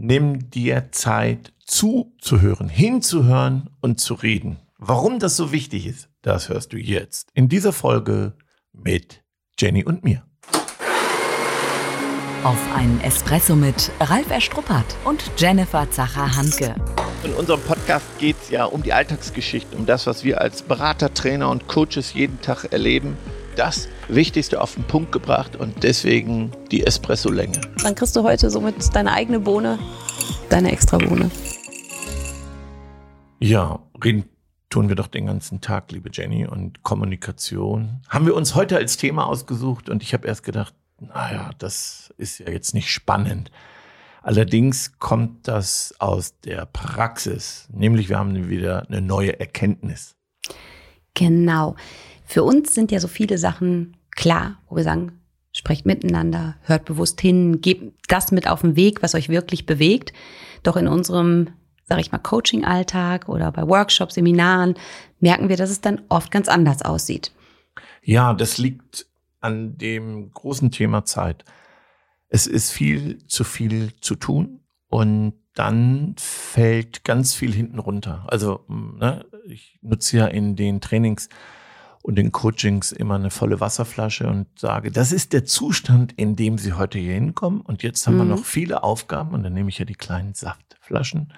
Nimm 0.00 0.48
dir 0.48 0.92
Zeit 0.92 1.52
zuzuhören, 1.66 2.68
hinzuhören 2.68 3.68
und 3.80 3.98
zu 3.98 4.14
reden. 4.14 4.58
Warum 4.78 5.18
das 5.18 5.36
so 5.36 5.50
wichtig 5.50 5.88
ist, 5.88 6.08
das 6.22 6.48
hörst 6.48 6.72
du 6.72 6.76
jetzt 6.76 7.30
in 7.34 7.48
dieser 7.48 7.72
Folge 7.72 8.34
mit 8.72 9.24
Jenny 9.58 9.82
und 9.84 10.04
mir. 10.04 10.22
Auf 12.44 12.76
einen 12.76 13.00
Espresso 13.00 13.56
mit 13.56 13.90
Ralf 13.98 14.30
Erstruppert 14.30 14.96
und 15.04 15.32
Jennifer 15.36 15.90
Zacher-Hanke. 15.90 16.76
In 17.24 17.34
unserem 17.34 17.60
Podcast 17.62 18.06
geht 18.20 18.36
es 18.40 18.50
ja 18.50 18.66
um 18.66 18.84
die 18.84 18.92
Alltagsgeschichte, 18.92 19.76
um 19.76 19.84
das, 19.84 20.06
was 20.06 20.22
wir 20.22 20.40
als 20.40 20.62
Berater, 20.62 21.12
Trainer 21.12 21.50
und 21.50 21.66
Coaches 21.66 22.14
jeden 22.14 22.40
Tag 22.40 22.72
erleben. 22.72 23.16
Das 23.58 23.88
Wichtigste 24.06 24.60
auf 24.60 24.74
den 24.74 24.84
Punkt 24.84 25.10
gebracht 25.10 25.56
und 25.56 25.82
deswegen 25.82 26.52
die 26.70 26.86
Espresso-Länge. 26.86 27.60
Dann 27.82 27.96
kriegst 27.96 28.14
du 28.14 28.22
heute 28.22 28.50
somit 28.50 28.94
deine 28.94 29.10
eigene 29.10 29.40
Bohne, 29.40 29.80
deine 30.48 30.70
extra 30.70 30.96
Bohne. 30.96 31.28
Ja, 33.40 33.80
reden 34.04 34.28
tun 34.70 34.88
wir 34.88 34.94
doch 34.94 35.08
den 35.08 35.26
ganzen 35.26 35.60
Tag, 35.60 35.90
liebe 35.90 36.08
Jenny, 36.12 36.46
und 36.46 36.84
Kommunikation 36.84 38.00
haben 38.08 38.26
wir 38.26 38.36
uns 38.36 38.54
heute 38.54 38.76
als 38.76 38.96
Thema 38.96 39.26
ausgesucht 39.26 39.88
und 39.88 40.04
ich 40.04 40.14
habe 40.14 40.28
erst 40.28 40.44
gedacht, 40.44 40.72
naja, 41.00 41.50
das 41.58 42.14
ist 42.16 42.38
ja 42.38 42.48
jetzt 42.50 42.74
nicht 42.74 42.92
spannend. 42.92 43.50
Allerdings 44.22 45.00
kommt 45.00 45.48
das 45.48 45.96
aus 45.98 46.38
der 46.42 46.64
Praxis, 46.66 47.66
nämlich 47.72 48.08
wir 48.08 48.20
haben 48.20 48.48
wieder 48.48 48.86
eine 48.86 49.00
neue 49.00 49.40
Erkenntnis. 49.40 50.14
Genau. 51.14 51.74
Für 52.28 52.44
uns 52.44 52.74
sind 52.74 52.92
ja 52.92 53.00
so 53.00 53.08
viele 53.08 53.38
Sachen 53.38 53.96
klar, 54.14 54.58
wo 54.68 54.76
wir 54.76 54.84
sagen, 54.84 55.12
sprecht 55.50 55.86
miteinander, 55.86 56.56
hört 56.60 56.84
bewusst 56.84 57.22
hin, 57.22 57.62
gebt 57.62 57.94
das 58.08 58.32
mit 58.32 58.46
auf 58.46 58.60
den 58.60 58.76
Weg, 58.76 59.02
was 59.02 59.14
euch 59.14 59.30
wirklich 59.30 59.64
bewegt. 59.64 60.12
Doch 60.62 60.76
in 60.76 60.88
unserem, 60.88 61.48
sage 61.84 62.02
ich 62.02 62.12
mal, 62.12 62.18
Coaching-Alltag 62.18 63.30
oder 63.30 63.50
bei 63.50 63.66
Workshops, 63.66 64.16
Seminaren 64.16 64.74
merken 65.20 65.48
wir, 65.48 65.56
dass 65.56 65.70
es 65.70 65.80
dann 65.80 66.02
oft 66.10 66.30
ganz 66.30 66.48
anders 66.48 66.82
aussieht. 66.82 67.32
Ja, 68.02 68.34
das 68.34 68.58
liegt 68.58 69.06
an 69.40 69.78
dem 69.78 70.30
großen 70.30 70.70
Thema 70.70 71.06
Zeit. 71.06 71.46
Es 72.28 72.46
ist 72.46 72.70
viel 72.70 73.24
zu 73.26 73.42
viel 73.42 73.96
zu 74.02 74.16
tun 74.16 74.60
und 74.88 75.32
dann 75.54 76.14
fällt 76.18 77.04
ganz 77.04 77.34
viel 77.34 77.54
hinten 77.54 77.78
runter. 77.78 78.26
Also 78.28 78.66
ne, 78.68 79.24
ich 79.46 79.78
nutze 79.80 80.18
ja 80.18 80.26
in 80.26 80.56
den 80.56 80.82
Trainings 80.82 81.30
und 82.02 82.16
den 82.16 82.32
Coachings 82.32 82.92
immer 82.92 83.16
eine 83.16 83.30
volle 83.30 83.60
Wasserflasche 83.60 84.26
und 84.28 84.46
sage, 84.58 84.90
das 84.90 85.12
ist 85.12 85.32
der 85.32 85.44
Zustand, 85.44 86.12
in 86.16 86.36
dem 86.36 86.58
Sie 86.58 86.72
heute 86.72 86.98
hier 86.98 87.14
hinkommen. 87.14 87.60
Und 87.60 87.82
jetzt 87.82 88.06
haben 88.06 88.14
mhm. 88.14 88.18
wir 88.18 88.36
noch 88.36 88.44
viele 88.44 88.82
Aufgaben 88.82 89.34
und 89.34 89.42
dann 89.42 89.52
nehme 89.52 89.68
ich 89.68 89.78
ja 89.78 89.84
die 89.84 89.94
kleinen 89.94 90.34
Saftflaschen 90.34 91.32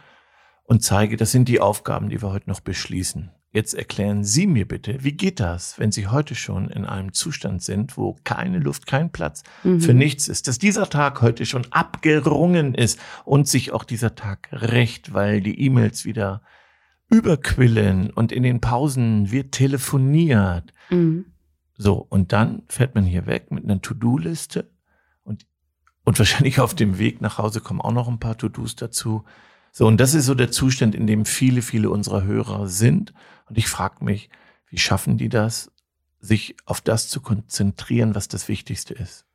und 0.64 0.84
zeige, 0.84 1.16
das 1.16 1.32
sind 1.32 1.48
die 1.48 1.60
Aufgaben, 1.60 2.10
die 2.10 2.22
wir 2.22 2.30
heute 2.30 2.48
noch 2.48 2.60
beschließen. 2.60 3.32
Jetzt 3.52 3.74
erklären 3.74 4.22
Sie 4.22 4.46
mir 4.46 4.68
bitte, 4.68 5.02
wie 5.02 5.10
geht 5.10 5.40
das, 5.40 5.76
wenn 5.80 5.90
Sie 5.90 6.06
heute 6.06 6.36
schon 6.36 6.70
in 6.70 6.84
einem 6.84 7.12
Zustand 7.12 7.64
sind, 7.64 7.96
wo 7.96 8.16
keine 8.22 8.60
Luft, 8.60 8.86
kein 8.86 9.10
Platz 9.10 9.42
mhm. 9.64 9.80
für 9.80 9.92
nichts 9.92 10.28
ist, 10.28 10.46
dass 10.46 10.60
dieser 10.60 10.88
Tag 10.88 11.20
heute 11.22 11.44
schon 11.44 11.66
abgerungen 11.72 12.76
ist 12.76 13.00
und 13.24 13.48
sich 13.48 13.72
auch 13.72 13.82
dieser 13.82 14.14
Tag 14.14 14.48
rächt, 14.52 15.12
weil 15.12 15.40
die 15.40 15.60
E-Mails 15.60 16.04
wieder 16.04 16.42
überquillen 17.10 18.10
und 18.10 18.32
in 18.32 18.42
den 18.42 18.60
Pausen 18.60 19.30
wird 19.30 19.52
telefoniert. 19.52 20.72
Mhm. 20.90 21.26
So, 21.76 22.06
und 22.08 22.32
dann 22.32 22.62
fährt 22.68 22.94
man 22.94 23.04
hier 23.04 23.26
weg 23.26 23.50
mit 23.50 23.64
einer 23.64 23.80
To-Do-Liste 23.80 24.70
und, 25.24 25.46
und 26.04 26.18
wahrscheinlich 26.18 26.60
auf 26.60 26.74
dem 26.74 26.98
Weg 26.98 27.20
nach 27.20 27.38
Hause 27.38 27.60
kommen 27.60 27.80
auch 27.80 27.92
noch 27.92 28.08
ein 28.08 28.20
paar 28.20 28.38
To-Dos 28.38 28.76
dazu. 28.76 29.24
So, 29.72 29.86
und 29.86 29.98
das 29.98 30.14
ist 30.14 30.26
so 30.26 30.34
der 30.34 30.50
Zustand, 30.50 30.94
in 30.94 31.06
dem 31.06 31.24
viele, 31.24 31.62
viele 31.62 31.90
unserer 31.90 32.24
Hörer 32.24 32.68
sind. 32.68 33.12
Und 33.48 33.58
ich 33.58 33.68
frage 33.68 34.04
mich, 34.04 34.30
wie 34.68 34.78
schaffen 34.78 35.16
die 35.16 35.28
das, 35.28 35.72
sich 36.20 36.56
auf 36.66 36.80
das 36.80 37.08
zu 37.08 37.20
konzentrieren, 37.20 38.14
was 38.14 38.28
das 38.28 38.48
Wichtigste 38.48 38.94
ist? 38.94 39.26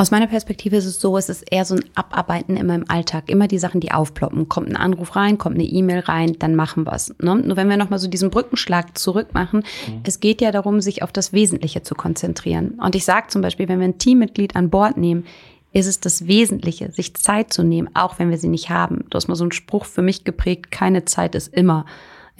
Aus 0.00 0.10
meiner 0.10 0.28
Perspektive 0.28 0.76
ist 0.76 0.86
es 0.86 0.98
so, 0.98 1.18
es 1.18 1.28
ist 1.28 1.42
eher 1.52 1.66
so 1.66 1.74
ein 1.74 1.84
Abarbeiten 1.94 2.56
immer 2.56 2.74
im 2.74 2.88
Alltag. 2.88 3.28
Immer 3.28 3.48
die 3.48 3.58
Sachen, 3.58 3.82
die 3.82 3.92
aufploppen. 3.92 4.48
Kommt 4.48 4.70
ein 4.70 4.76
Anruf 4.76 5.14
rein, 5.14 5.36
kommt 5.36 5.56
eine 5.56 5.64
E-Mail 5.64 5.98
rein, 5.98 6.36
dann 6.38 6.54
machen 6.54 6.86
wir 6.86 6.94
es. 6.94 7.14
Ne? 7.20 7.36
Nur 7.36 7.58
wenn 7.58 7.68
wir 7.68 7.76
nochmal 7.76 7.98
so 7.98 8.08
diesen 8.08 8.30
Brückenschlag 8.30 8.96
zurück 8.96 9.34
machen, 9.34 9.58
mhm. 9.58 10.00
es 10.04 10.18
geht 10.18 10.40
ja 10.40 10.52
darum, 10.52 10.80
sich 10.80 11.02
auf 11.02 11.12
das 11.12 11.34
Wesentliche 11.34 11.82
zu 11.82 11.94
konzentrieren. 11.94 12.80
Und 12.82 12.94
ich 12.94 13.04
sage 13.04 13.26
zum 13.28 13.42
Beispiel, 13.42 13.68
wenn 13.68 13.78
wir 13.78 13.88
ein 13.88 13.98
Teammitglied 13.98 14.56
an 14.56 14.70
Bord 14.70 14.96
nehmen, 14.96 15.26
ist 15.74 15.86
es 15.86 16.00
das 16.00 16.26
Wesentliche, 16.26 16.90
sich 16.92 17.12
Zeit 17.12 17.52
zu 17.52 17.62
nehmen, 17.62 17.90
auch 17.92 18.18
wenn 18.18 18.30
wir 18.30 18.38
sie 18.38 18.48
nicht 18.48 18.70
haben. 18.70 19.04
Du 19.10 19.16
hast 19.16 19.28
mal 19.28 19.34
so 19.34 19.44
einen 19.44 19.52
Spruch 19.52 19.84
für 19.84 20.00
mich 20.00 20.24
geprägt, 20.24 20.70
keine 20.70 21.04
Zeit 21.04 21.34
ist 21.34 21.52
immer. 21.52 21.84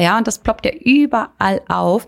Ja, 0.01 0.17
und 0.17 0.27
das 0.27 0.39
ploppt 0.39 0.65
ja 0.65 0.73
überall 0.73 1.61
auf. 1.69 2.07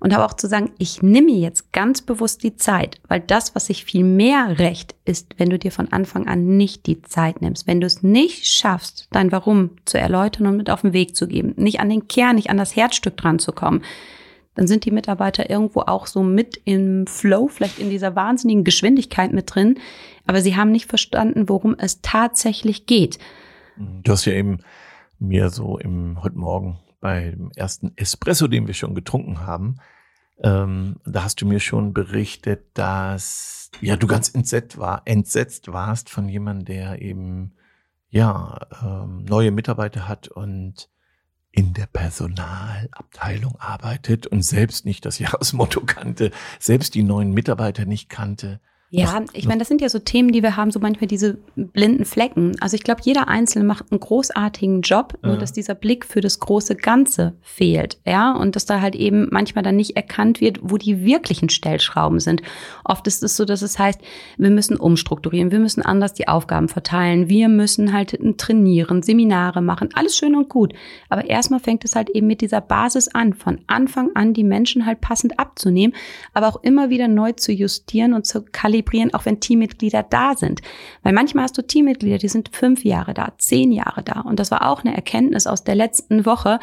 Und 0.00 0.14
aber 0.14 0.24
auch 0.24 0.32
zu 0.32 0.48
sagen, 0.48 0.72
ich 0.78 1.02
nehme 1.02 1.32
jetzt 1.32 1.74
ganz 1.74 2.00
bewusst 2.00 2.42
die 2.42 2.56
Zeit, 2.56 3.02
weil 3.08 3.20
das, 3.20 3.54
was 3.54 3.66
sich 3.66 3.84
viel 3.84 4.02
mehr 4.02 4.58
recht, 4.58 4.94
ist, 5.04 5.34
wenn 5.36 5.50
du 5.50 5.58
dir 5.58 5.70
von 5.70 5.92
Anfang 5.92 6.26
an 6.26 6.56
nicht 6.56 6.86
die 6.86 7.02
Zeit 7.02 7.42
nimmst, 7.42 7.66
wenn 7.66 7.82
du 7.82 7.86
es 7.86 8.02
nicht 8.02 8.46
schaffst, 8.46 9.08
dein 9.12 9.30
Warum 9.30 9.72
zu 9.84 9.98
erläutern 9.98 10.46
und 10.46 10.56
mit 10.56 10.70
auf 10.70 10.80
den 10.80 10.94
Weg 10.94 11.14
zu 11.14 11.28
geben, 11.28 11.52
nicht 11.56 11.80
an 11.80 11.90
den 11.90 12.08
Kern, 12.08 12.36
nicht 12.36 12.48
an 12.48 12.56
das 12.56 12.76
Herzstück 12.76 13.18
dran 13.18 13.38
zu 13.38 13.52
kommen, 13.52 13.82
dann 14.54 14.66
sind 14.66 14.86
die 14.86 14.90
Mitarbeiter 14.90 15.50
irgendwo 15.50 15.80
auch 15.80 16.06
so 16.06 16.22
mit 16.22 16.58
im 16.64 17.06
Flow, 17.06 17.48
vielleicht 17.48 17.78
in 17.78 17.90
dieser 17.90 18.16
wahnsinnigen 18.16 18.64
Geschwindigkeit 18.64 19.34
mit 19.34 19.54
drin, 19.54 19.78
aber 20.26 20.40
sie 20.40 20.56
haben 20.56 20.72
nicht 20.72 20.88
verstanden, 20.88 21.50
worum 21.50 21.76
es 21.76 22.00
tatsächlich 22.00 22.86
geht. 22.86 23.18
Du 23.76 24.12
hast 24.12 24.24
ja 24.24 24.32
eben 24.32 24.60
mir 25.18 25.50
so 25.50 25.76
im 25.78 26.22
heute 26.22 26.38
Morgen 26.38 26.78
beim 27.04 27.50
ersten 27.54 27.92
Espresso, 27.96 28.48
den 28.48 28.66
wir 28.66 28.72
schon 28.72 28.94
getrunken 28.94 29.40
haben, 29.40 29.76
ähm, 30.42 30.96
da 31.04 31.24
hast 31.24 31.38
du 31.42 31.46
mir 31.46 31.60
schon 31.60 31.92
berichtet, 31.92 32.64
dass 32.72 33.70
ja 33.82 33.96
du 33.96 34.06
ganz 34.06 34.30
entsetzt, 34.30 34.78
war, 34.78 35.02
entsetzt 35.04 35.70
warst 35.70 36.08
von 36.08 36.30
jemandem, 36.30 36.64
der 36.64 37.02
eben 37.02 37.52
ja 38.08 38.58
ähm, 38.82 39.26
neue 39.26 39.50
Mitarbeiter 39.50 40.08
hat 40.08 40.28
und 40.28 40.88
in 41.50 41.74
der 41.74 41.86
Personalabteilung 41.88 43.56
arbeitet 43.58 44.26
und 44.26 44.40
selbst 44.40 44.86
nicht 44.86 45.04
das 45.04 45.18
Jahresmotto 45.24 45.82
kannte, 45.82 46.30
selbst 46.58 46.94
die 46.94 47.02
neuen 47.02 47.32
Mitarbeiter 47.32 47.84
nicht 47.84 48.08
kannte. 48.08 48.62
Ja, 48.96 49.24
ich 49.32 49.46
meine, 49.46 49.58
das 49.58 49.68
sind 49.68 49.80
ja 49.80 49.88
so 49.88 49.98
Themen, 49.98 50.30
die 50.30 50.42
wir 50.42 50.56
haben, 50.56 50.70
so 50.70 50.78
manchmal 50.78 51.08
diese 51.08 51.38
blinden 51.56 52.04
Flecken. 52.04 52.56
Also 52.60 52.76
ich 52.76 52.84
glaube, 52.84 53.00
jeder 53.02 53.26
Einzelne 53.28 53.64
macht 53.64 53.90
einen 53.90 53.98
großartigen 53.98 54.82
Job, 54.82 55.18
nur 55.22 55.34
ja. 55.34 55.40
dass 55.40 55.52
dieser 55.52 55.74
Blick 55.74 56.04
für 56.04 56.20
das 56.20 56.38
große 56.38 56.76
Ganze 56.76 57.34
fehlt, 57.42 57.98
ja, 58.06 58.32
und 58.32 58.54
dass 58.54 58.66
da 58.66 58.80
halt 58.80 58.94
eben 58.94 59.28
manchmal 59.30 59.64
dann 59.64 59.76
nicht 59.76 59.96
erkannt 59.96 60.40
wird, 60.40 60.60
wo 60.62 60.76
die 60.76 61.04
wirklichen 61.04 61.48
Stellschrauben 61.48 62.20
sind. 62.20 62.42
Oft 62.84 63.06
ist 63.08 63.22
es 63.24 63.36
so, 63.36 63.44
dass 63.44 63.62
es 63.62 63.78
heißt, 63.78 64.00
wir 64.38 64.50
müssen 64.50 64.76
umstrukturieren, 64.76 65.50
wir 65.50 65.58
müssen 65.58 65.82
anders 65.82 66.14
die 66.14 66.28
Aufgaben 66.28 66.68
verteilen, 66.68 67.28
wir 67.28 67.48
müssen 67.48 67.92
halt 67.92 68.16
trainieren, 68.38 69.02
Seminare 69.02 69.60
machen, 69.60 69.88
alles 69.94 70.16
schön 70.16 70.36
und 70.36 70.48
gut. 70.48 70.72
Aber 71.08 71.28
erstmal 71.28 71.60
fängt 71.60 71.84
es 71.84 71.96
halt 71.96 72.10
eben 72.10 72.28
mit 72.28 72.40
dieser 72.40 72.60
Basis 72.60 73.08
an, 73.08 73.34
von 73.34 73.60
Anfang 73.66 74.10
an 74.14 74.34
die 74.34 74.44
Menschen 74.44 74.86
halt 74.86 75.00
passend 75.00 75.38
abzunehmen, 75.40 75.96
aber 76.32 76.48
auch 76.48 76.62
immer 76.62 76.90
wieder 76.90 77.08
neu 77.08 77.32
zu 77.32 77.50
justieren 77.50 78.14
und 78.14 78.24
zu 78.24 78.42
kalibrieren 78.42 78.83
zelebrieren, 78.84 79.14
auch 79.14 79.24
wenn 79.24 79.40
Teammitglieder 79.40 80.02
da 80.02 80.34
sind. 80.36 80.60
Weil 81.02 81.12
manchmal 81.12 81.44
hast 81.44 81.56
du 81.58 81.62
Teammitglieder, 81.62 82.18
die 82.18 82.28
sind 82.28 82.50
fünf 82.54 82.84
Jahre 82.84 83.14
da, 83.14 83.32
zehn 83.38 83.72
Jahre 83.72 84.02
da. 84.02 84.20
Und 84.20 84.38
das 84.38 84.50
war 84.50 84.68
auch 84.68 84.84
eine 84.84 84.94
Erkenntnis 84.94 85.46
aus 85.46 85.64
der 85.64 85.74
letzten 85.74 86.26
Woche, 86.26 86.58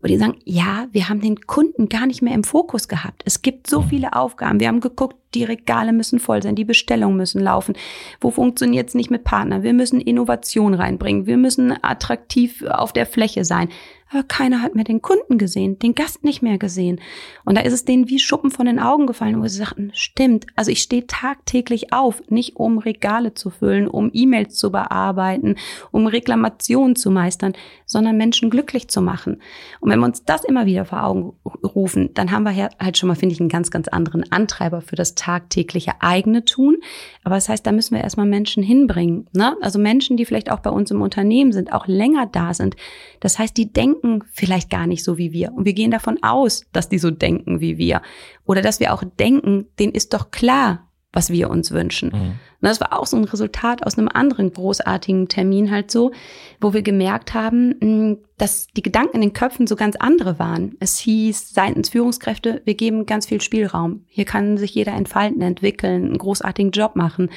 wo 0.00 0.08
die 0.08 0.18
sagen, 0.18 0.38
ja, 0.44 0.86
wir 0.92 1.08
haben 1.08 1.20
den 1.20 1.40
Kunden 1.40 1.88
gar 1.88 2.06
nicht 2.06 2.22
mehr 2.22 2.34
im 2.34 2.44
Fokus 2.44 2.88
gehabt. 2.88 3.22
Es 3.24 3.42
gibt 3.42 3.68
so 3.68 3.82
viele 3.82 4.14
Aufgaben. 4.14 4.60
Wir 4.60 4.68
haben 4.68 4.80
geguckt, 4.80 5.16
die 5.34 5.44
Regale 5.44 5.92
müssen 5.92 6.18
voll 6.18 6.42
sein, 6.42 6.54
die 6.54 6.64
Bestellungen 6.64 7.16
müssen 7.16 7.40
laufen. 7.40 7.74
Wo 8.20 8.30
funktioniert 8.30 8.88
es 8.88 8.94
nicht 8.94 9.10
mit 9.10 9.24
Partnern? 9.24 9.62
Wir 9.62 9.72
müssen 9.72 10.00
Innovation 10.00 10.74
reinbringen. 10.74 11.26
Wir 11.26 11.36
müssen 11.36 11.72
attraktiv 11.82 12.64
auf 12.64 12.92
der 12.92 13.06
Fläche 13.06 13.44
sein 13.44 13.68
aber 14.12 14.24
keiner 14.24 14.60
hat 14.60 14.74
mehr 14.74 14.84
den 14.84 15.00
Kunden 15.00 15.38
gesehen, 15.38 15.78
den 15.78 15.94
Gast 15.94 16.22
nicht 16.22 16.42
mehr 16.42 16.58
gesehen. 16.58 17.00
Und 17.44 17.56
da 17.56 17.62
ist 17.62 17.72
es 17.72 17.84
denen 17.84 18.08
wie 18.08 18.18
Schuppen 18.18 18.50
von 18.50 18.66
den 18.66 18.78
Augen 18.78 19.06
gefallen, 19.06 19.40
wo 19.40 19.46
sie 19.46 19.58
sagten, 19.58 19.90
stimmt, 19.94 20.46
also 20.54 20.70
ich 20.70 20.82
stehe 20.82 21.06
tagtäglich 21.06 21.92
auf, 21.92 22.22
nicht 22.28 22.56
um 22.56 22.78
Regale 22.78 23.34
zu 23.34 23.50
füllen, 23.50 23.88
um 23.88 24.10
E-Mails 24.12 24.56
zu 24.56 24.70
bearbeiten, 24.70 25.56
um 25.90 26.06
Reklamationen 26.06 26.96
zu 26.96 27.10
meistern, 27.10 27.54
sondern 27.86 28.16
Menschen 28.16 28.50
glücklich 28.50 28.88
zu 28.88 29.00
machen. 29.00 29.40
Und 29.80 29.90
wenn 29.90 30.00
wir 30.00 30.06
uns 30.06 30.24
das 30.24 30.44
immer 30.44 30.66
wieder 30.66 30.84
vor 30.84 31.04
Augen 31.04 31.32
rufen, 31.64 32.12
dann 32.14 32.30
haben 32.30 32.44
wir 32.44 32.70
halt 32.78 32.98
schon 32.98 33.08
mal, 33.08 33.14
finde 33.14 33.34
ich, 33.34 33.40
einen 33.40 33.48
ganz, 33.48 33.70
ganz 33.70 33.88
anderen 33.88 34.30
Antreiber 34.30 34.82
für 34.82 34.96
das 34.96 35.14
tagtägliche 35.22 35.92
eigene 36.00 36.44
Tun. 36.44 36.78
Aber 37.22 37.36
das 37.36 37.48
heißt, 37.48 37.64
da 37.66 37.72
müssen 37.72 37.94
wir 37.94 38.02
erstmal 38.02 38.26
Menschen 38.26 38.62
hinbringen. 38.62 39.28
Ne? 39.32 39.56
Also 39.60 39.78
Menschen, 39.78 40.16
die 40.16 40.24
vielleicht 40.24 40.50
auch 40.50 40.60
bei 40.60 40.70
uns 40.70 40.90
im 40.90 41.00
Unternehmen 41.00 41.52
sind, 41.52 41.72
auch 41.72 41.86
länger 41.86 42.26
da 42.26 42.54
sind. 42.54 42.74
Das 43.20 43.38
heißt, 43.38 43.56
die 43.56 43.72
denken 43.72 44.24
vielleicht 44.32 44.70
gar 44.70 44.86
nicht 44.86 45.04
so 45.04 45.18
wie 45.18 45.32
wir. 45.32 45.52
Und 45.52 45.64
wir 45.64 45.74
gehen 45.74 45.90
davon 45.90 46.18
aus, 46.22 46.64
dass 46.72 46.88
die 46.88 46.98
so 46.98 47.10
denken 47.10 47.60
wie 47.60 47.78
wir. 47.78 48.02
Oder 48.44 48.62
dass 48.62 48.80
wir 48.80 48.92
auch 48.92 49.04
denken, 49.18 49.66
denen 49.78 49.92
ist 49.92 50.12
doch 50.12 50.30
klar, 50.30 50.88
was 51.12 51.30
wir 51.30 51.50
uns 51.50 51.70
wünschen. 51.70 52.10
Mhm. 52.12 52.32
Das 52.60 52.80
war 52.80 52.98
auch 52.98 53.06
so 53.06 53.16
ein 53.16 53.24
Resultat 53.24 53.84
aus 53.84 53.98
einem 53.98 54.08
anderen 54.08 54.52
großartigen 54.52 55.28
Termin 55.28 55.70
halt 55.70 55.90
so, 55.90 56.12
wo 56.60 56.72
wir 56.72 56.82
gemerkt 56.82 57.34
haben, 57.34 57.74
hm, 57.80 58.18
dass 58.38 58.68
die 58.68 58.82
Gedanken 58.82 59.16
in 59.16 59.20
den 59.20 59.32
Köpfen 59.32 59.66
so 59.66 59.76
ganz 59.76 59.96
andere 59.96 60.38
waren. 60.38 60.76
Es 60.80 60.98
hieß 60.98 61.54
seitens 61.54 61.90
Führungskräfte, 61.90 62.62
wir 62.64 62.74
geben 62.74 63.04
ganz 63.04 63.26
viel 63.26 63.40
Spielraum. 63.40 64.04
Hier 64.08 64.24
kann 64.24 64.56
sich 64.56 64.74
jeder 64.74 64.92
entfalten, 64.92 65.42
entwickeln, 65.42 66.06
einen 66.06 66.18
großartigen 66.18 66.70
Job 66.70 66.96
machen. 66.96 67.30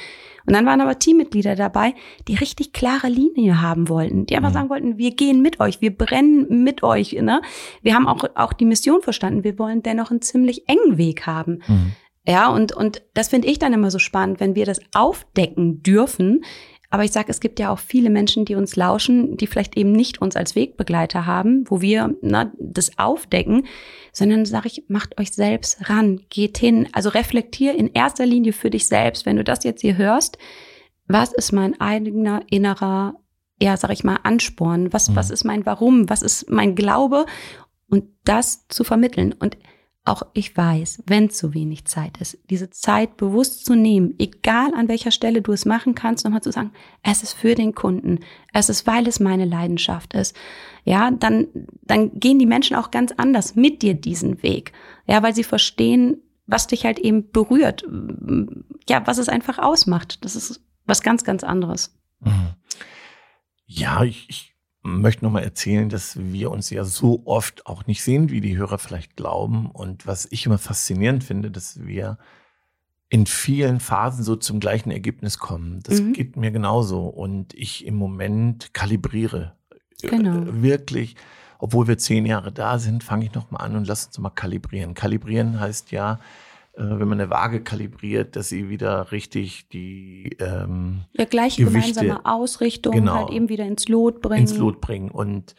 Und 0.46 0.54
dann 0.54 0.64
waren 0.64 0.80
aber 0.80 0.98
Teammitglieder 0.98 1.56
dabei, 1.56 1.94
die 2.28 2.36
richtig 2.36 2.72
klare 2.72 3.08
Linie 3.08 3.60
haben 3.60 3.88
wollten, 3.88 4.26
die 4.26 4.36
einfach 4.36 4.50
mhm. 4.50 4.54
sagen 4.54 4.70
wollten, 4.70 4.98
wir 4.98 5.10
gehen 5.10 5.42
mit 5.42 5.58
euch, 5.58 5.80
wir 5.80 5.96
brennen 5.96 6.62
mit 6.62 6.84
euch. 6.84 7.12
Ne? 7.12 7.42
Wir 7.82 7.94
haben 7.94 8.06
auch, 8.06 8.24
auch 8.36 8.52
die 8.52 8.64
Mission 8.64 9.02
verstanden, 9.02 9.42
wir 9.42 9.58
wollen 9.58 9.82
dennoch 9.82 10.12
einen 10.12 10.22
ziemlich 10.22 10.68
engen 10.68 10.98
Weg 10.98 11.26
haben. 11.26 11.62
Mhm. 11.66 11.92
Ja, 12.28 12.48
und, 12.48 12.72
und 12.72 13.02
das 13.14 13.28
finde 13.28 13.48
ich 13.48 13.58
dann 13.58 13.72
immer 13.72 13.90
so 13.90 13.98
spannend, 13.98 14.40
wenn 14.40 14.56
wir 14.56 14.66
das 14.66 14.80
aufdecken 14.94 15.82
dürfen. 15.82 16.44
Aber 16.90 17.04
ich 17.04 17.12
sage, 17.12 17.30
es 17.30 17.40
gibt 17.40 17.58
ja 17.58 17.70
auch 17.70 17.78
viele 17.78 18.10
Menschen, 18.10 18.44
die 18.44 18.54
uns 18.54 18.76
lauschen, 18.76 19.36
die 19.36 19.46
vielleicht 19.46 19.76
eben 19.76 19.92
nicht 19.92 20.20
uns 20.20 20.36
als 20.36 20.54
Wegbegleiter 20.54 21.26
haben, 21.26 21.64
wo 21.68 21.80
wir 21.80 22.14
na, 22.22 22.52
das 22.58 22.98
aufdecken, 22.98 23.66
sondern 24.12 24.44
sage 24.44 24.68
ich, 24.68 24.84
macht 24.88 25.18
euch 25.20 25.32
selbst 25.32 25.88
ran, 25.88 26.20
geht 26.30 26.58
hin. 26.58 26.88
Also 26.92 27.08
reflektier 27.10 27.74
in 27.74 27.92
erster 27.92 28.24
Linie 28.24 28.52
für 28.52 28.70
dich 28.70 28.86
selbst. 28.86 29.26
Wenn 29.26 29.36
du 29.36 29.44
das 29.44 29.64
jetzt 29.64 29.80
hier 29.80 29.96
hörst, 29.96 30.38
was 31.08 31.32
ist 31.32 31.52
mein 31.52 31.80
eigener 31.80 32.42
innerer, 32.50 33.14
ja, 33.60 33.76
sag 33.76 33.90
ich 33.90 34.04
mal, 34.04 34.18
Ansporn? 34.22 34.92
Was, 34.92 35.10
mhm. 35.10 35.16
was 35.16 35.30
ist 35.30 35.44
mein 35.44 35.66
Warum? 35.66 36.08
Was 36.08 36.22
ist 36.22 36.50
mein 36.50 36.74
Glaube? 36.74 37.26
Und 37.88 38.04
das 38.24 38.66
zu 38.68 38.84
vermitteln. 38.84 39.32
Und 39.32 39.56
auch 40.06 40.22
ich 40.34 40.56
weiß, 40.56 41.02
wenn 41.06 41.30
zu 41.30 41.52
wenig 41.52 41.84
Zeit 41.84 42.18
ist, 42.18 42.38
diese 42.48 42.70
Zeit 42.70 43.16
bewusst 43.16 43.66
zu 43.66 43.74
nehmen, 43.74 44.14
egal 44.18 44.72
an 44.74 44.88
welcher 44.88 45.10
Stelle 45.10 45.42
du 45.42 45.52
es 45.52 45.64
machen 45.64 45.94
kannst, 45.94 46.24
nochmal 46.24 46.42
zu 46.42 46.52
sagen, 46.52 46.72
es 47.02 47.22
ist 47.22 47.32
für 47.32 47.54
den 47.54 47.74
Kunden, 47.74 48.20
es 48.52 48.68
ist, 48.68 48.86
weil 48.86 49.08
es 49.08 49.20
meine 49.20 49.44
Leidenschaft 49.44 50.14
ist. 50.14 50.36
Ja, 50.84 51.10
dann, 51.10 51.48
dann 51.82 52.18
gehen 52.18 52.38
die 52.38 52.46
Menschen 52.46 52.76
auch 52.76 52.92
ganz 52.92 53.12
anders 53.16 53.56
mit 53.56 53.82
dir 53.82 53.94
diesen 53.94 54.42
Weg. 54.42 54.72
Ja, 55.06 55.22
weil 55.22 55.34
sie 55.34 55.44
verstehen, 55.44 56.22
was 56.46 56.68
dich 56.68 56.84
halt 56.84 57.00
eben 57.00 57.30
berührt. 57.32 57.84
Ja, 58.88 59.04
was 59.06 59.18
es 59.18 59.28
einfach 59.28 59.58
ausmacht. 59.58 60.24
Das 60.24 60.36
ist 60.36 60.60
was 60.84 61.02
ganz, 61.02 61.24
ganz 61.24 61.42
anderes. 61.42 61.98
Mhm. 62.20 62.54
Ja, 63.66 64.04
ich, 64.04 64.26
ich 64.28 64.55
möchte 64.86 65.24
nochmal 65.24 65.44
erzählen, 65.44 65.88
dass 65.88 66.16
wir 66.18 66.50
uns 66.50 66.70
ja 66.70 66.84
so 66.84 67.22
oft 67.24 67.66
auch 67.66 67.86
nicht 67.86 68.02
sehen, 68.02 68.30
wie 68.30 68.40
die 68.40 68.56
Hörer 68.56 68.78
vielleicht 68.78 69.16
glauben. 69.16 69.70
Und 69.70 70.06
was 70.06 70.26
ich 70.30 70.46
immer 70.46 70.58
faszinierend 70.58 71.24
finde, 71.24 71.50
dass 71.50 71.84
wir 71.84 72.18
in 73.08 73.26
vielen 73.26 73.80
Phasen 73.80 74.24
so 74.24 74.36
zum 74.36 74.58
gleichen 74.60 74.90
Ergebnis 74.90 75.38
kommen. 75.38 75.80
Das 75.82 76.00
mhm. 76.00 76.12
geht 76.12 76.36
mir 76.36 76.50
genauso. 76.50 77.06
Und 77.06 77.54
ich 77.54 77.86
im 77.86 77.96
Moment 77.96 78.74
kalibriere. 78.74 79.56
Genau. 80.00 80.42
Äh, 80.42 80.62
wirklich, 80.62 81.16
obwohl 81.58 81.88
wir 81.88 81.98
zehn 81.98 82.26
Jahre 82.26 82.52
da 82.52 82.78
sind, 82.78 83.04
fange 83.04 83.26
ich 83.26 83.34
nochmal 83.34 83.62
an 83.64 83.76
und 83.76 83.86
lass 83.86 84.06
uns 84.06 84.18
mal 84.18 84.30
kalibrieren. 84.30 84.94
Kalibrieren 84.94 85.60
heißt 85.60 85.92
ja, 85.92 86.18
wenn 86.76 87.08
man 87.08 87.20
eine 87.20 87.30
Waage 87.30 87.62
kalibriert, 87.62 88.36
dass 88.36 88.50
sie 88.50 88.68
wieder 88.68 89.10
richtig 89.10 89.68
die 89.68 90.36
ähm, 90.40 91.04
ja, 91.12 91.24
gleiche 91.24 91.64
Gewichte, 91.64 92.00
gemeinsame 92.00 92.26
Ausrichtung 92.26 92.92
genau, 92.92 93.14
halt 93.14 93.30
eben 93.30 93.48
wieder 93.48 93.64
ins 93.64 93.88
Lot 93.88 94.20
bringen. 94.20 94.42
Ins 94.42 94.56
Lot 94.56 94.80
bringen. 94.82 95.10
Und 95.10 95.54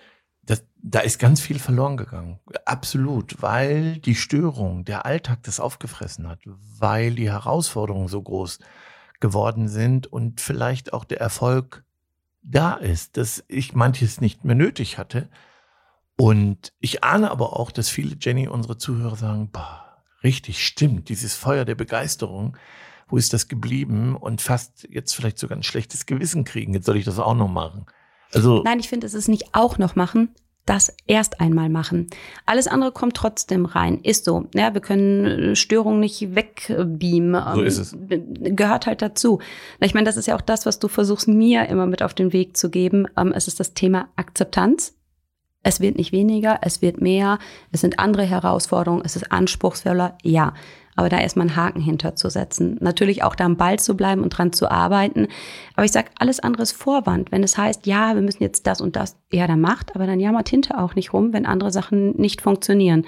das, 0.46 0.64
da 0.78 1.00
ist 1.00 1.18
ganz 1.18 1.42
viel 1.42 1.58
verloren 1.58 1.98
gegangen. 1.98 2.40
Absolut, 2.66 3.42
weil 3.42 3.98
die 3.98 4.16
Störung, 4.16 4.86
der 4.86 5.06
Alltag 5.06 5.40
das 5.44 5.60
aufgefressen 5.60 6.28
hat, 6.30 6.40
weil 6.46 7.16
die 7.16 7.32
Herausforderungen 7.32 8.08
so 8.08 8.22
groß 8.22 8.60
geworden 9.20 9.68
sind 9.68 10.06
und 10.06 10.40
vielleicht 10.40 10.94
auch 10.94 11.04
der 11.04 11.20
Erfolg 11.20 11.84
da 12.44 12.76
ist, 12.76 13.18
dass 13.18 13.44
ich 13.48 13.74
manches 13.74 14.22
nicht 14.22 14.46
mehr 14.46 14.56
nötig 14.56 15.00
hatte. 15.00 15.30
Und 16.16 16.74
ich 16.80 17.04
ahne 17.04 17.32
aber 17.32 17.60
auch, 17.60 17.72
dass 17.72 17.90
viele 17.90 18.16
Jenny, 18.20 18.48
unsere 18.48 18.78
Zuhörer 18.78 19.16
sagen, 19.16 19.50
bah, 19.52 19.87
richtig 20.24 20.66
stimmt, 20.66 21.10
dieses 21.10 21.36
Feuer 21.36 21.66
der 21.66 21.76
Begeisterung, 21.76 22.58
wo 23.08 23.18
ist 23.18 23.34
das 23.34 23.48
geblieben 23.48 24.16
und 24.16 24.42
fast 24.42 24.88
jetzt 24.90 25.14
vielleicht 25.14 25.40
sogar 25.40 25.58
ein 25.58 25.64
schlechtes 25.64 26.06
Gewissen 26.06 26.44
kriegen, 26.44 26.74
jetzt 26.74 26.86
soll 26.86 26.98
ich 26.98 27.06
das 27.06 27.20
auch 27.20 27.36
noch 27.36 27.48
machen. 27.48 27.86
Also 28.34 28.62
Nein, 28.64 28.80
ich 28.80 28.90
finde, 28.90 29.08
es 29.08 29.14
ist 29.14 29.30
nicht 29.30 29.54
auch 29.54 29.78
noch 29.78 29.96
machen, 29.96 30.36
das 30.68 30.94
erst 31.08 31.40
einmal 31.40 31.70
machen. 31.70 32.08
Alles 32.46 32.68
andere 32.68 32.92
kommt 32.92 33.16
trotzdem 33.16 33.66
rein. 33.66 34.02
Ist 34.04 34.26
so. 34.26 34.48
Ja, 34.54 34.74
wir 34.74 34.82
können 34.82 35.56
Störungen 35.56 36.02
nicht 36.02 36.36
wegbeamen. 36.36 37.56
So 37.56 37.62
ist 37.62 37.78
es. 37.78 37.98
Gehört 37.98 38.86
halt 38.86 39.02
dazu. 39.02 39.40
Ich 39.80 39.94
meine, 39.94 40.06
das 40.06 40.18
ist 40.18 40.28
ja 40.28 40.36
auch 40.36 40.42
das, 40.42 40.66
was 40.66 40.80
du 40.80 40.90
versuchst, 40.90 41.30
mir 41.30 41.68
immer 41.70 41.86
mit 41.86 42.04
auf 42.04 42.14
den 42.14 42.34
Weg 42.34 42.58
zu 42.58 42.70
geben. 42.70 43.08
Ähm, 43.18 43.32
es 43.32 43.48
ist 43.48 43.62
das 43.62 43.74
Thema 43.74 44.10
Akzeptanz. 44.18 44.97
Es 45.64 45.80
wird 45.80 45.98
nicht 45.98 46.12
weniger, 46.12 46.60
es 46.62 46.82
wird 46.82 47.02
mehr, 47.02 47.40
es 47.72 47.82
sind 47.82 48.00
andere 48.00 48.24
Herausforderungen, 48.24 49.04
es 49.04 49.16
ist 49.16 49.32
anspruchsvoller, 49.32 50.18
ja. 50.24 50.54
Aber 50.96 51.10
da 51.10 51.20
erstmal 51.20 51.48
einen 51.48 51.56
Haken 51.56 51.80
hinterzusetzen. 51.80 52.78
Natürlich 52.82 53.22
auch 53.22 53.36
da 53.36 53.46
am 53.46 53.56
Ball 53.56 53.78
zu 53.78 53.96
bleiben 53.96 54.24
und 54.24 54.30
dran 54.30 54.52
zu 54.52 54.72
arbeiten. 54.72 55.28
Aber 55.76 55.86
ich 55.86 55.92
sage, 55.92 56.10
alles 56.18 56.40
andere 56.40 56.64
ist 56.64 56.72
Vorwand. 56.72 57.32
Wenn 57.32 57.44
es 57.44 57.56
heißt, 57.56 57.86
ja, 57.86 58.16
wir 58.16 58.24
müssen 58.24 58.42
jetzt 58.42 58.66
das 58.66 58.82
und 58.82 58.96
das, 58.96 59.16
ja, 59.32 59.46
dann 59.46 59.62
macht, 59.62 59.96
aber 59.96 60.08
dann 60.08 60.20
jammert 60.20 60.50
hinter 60.50 60.84
auch 60.84 60.96
nicht 60.96 61.14
rum, 61.14 61.34
wenn 61.34 61.46
andere 61.46 61.72
Sachen 61.72 62.20
nicht 62.20 62.42
funktionieren. 62.42 63.06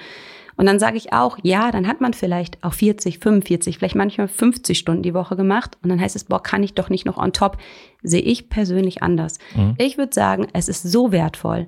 Und 0.60 0.66
dann 0.66 0.78
sage 0.78 0.98
ich 0.98 1.14
auch, 1.14 1.38
ja, 1.42 1.72
dann 1.72 1.88
hat 1.88 2.02
man 2.02 2.14
vielleicht 2.14 2.62
auch 2.66 2.74
40, 2.74 3.20
45, 3.20 3.78
vielleicht 3.78 3.96
manchmal 3.96 4.28
50 4.28 4.78
Stunden 4.78 5.04
die 5.04 5.14
Woche 5.14 5.38
gemacht. 5.38 5.78
Und 5.82 5.88
dann 5.88 6.02
heißt 6.02 6.18
es, 6.18 6.26
boah, 6.26 6.44
kann 6.44 6.64
ich 6.64 6.74
doch 6.74 6.90
nicht 6.90 7.06
noch 7.06 7.18
on 7.18 7.32
top. 7.32 7.58
Sehe 8.04 8.22
ich 8.22 8.50
persönlich 8.50 9.02
anders. 9.02 9.40
Mhm. 9.56 9.76
Ich 9.78 9.98
würde 9.98 10.14
sagen, 10.14 10.48
es 10.52 10.68
ist 10.68 10.84
so 10.84 11.14
wertvoll, 11.14 11.68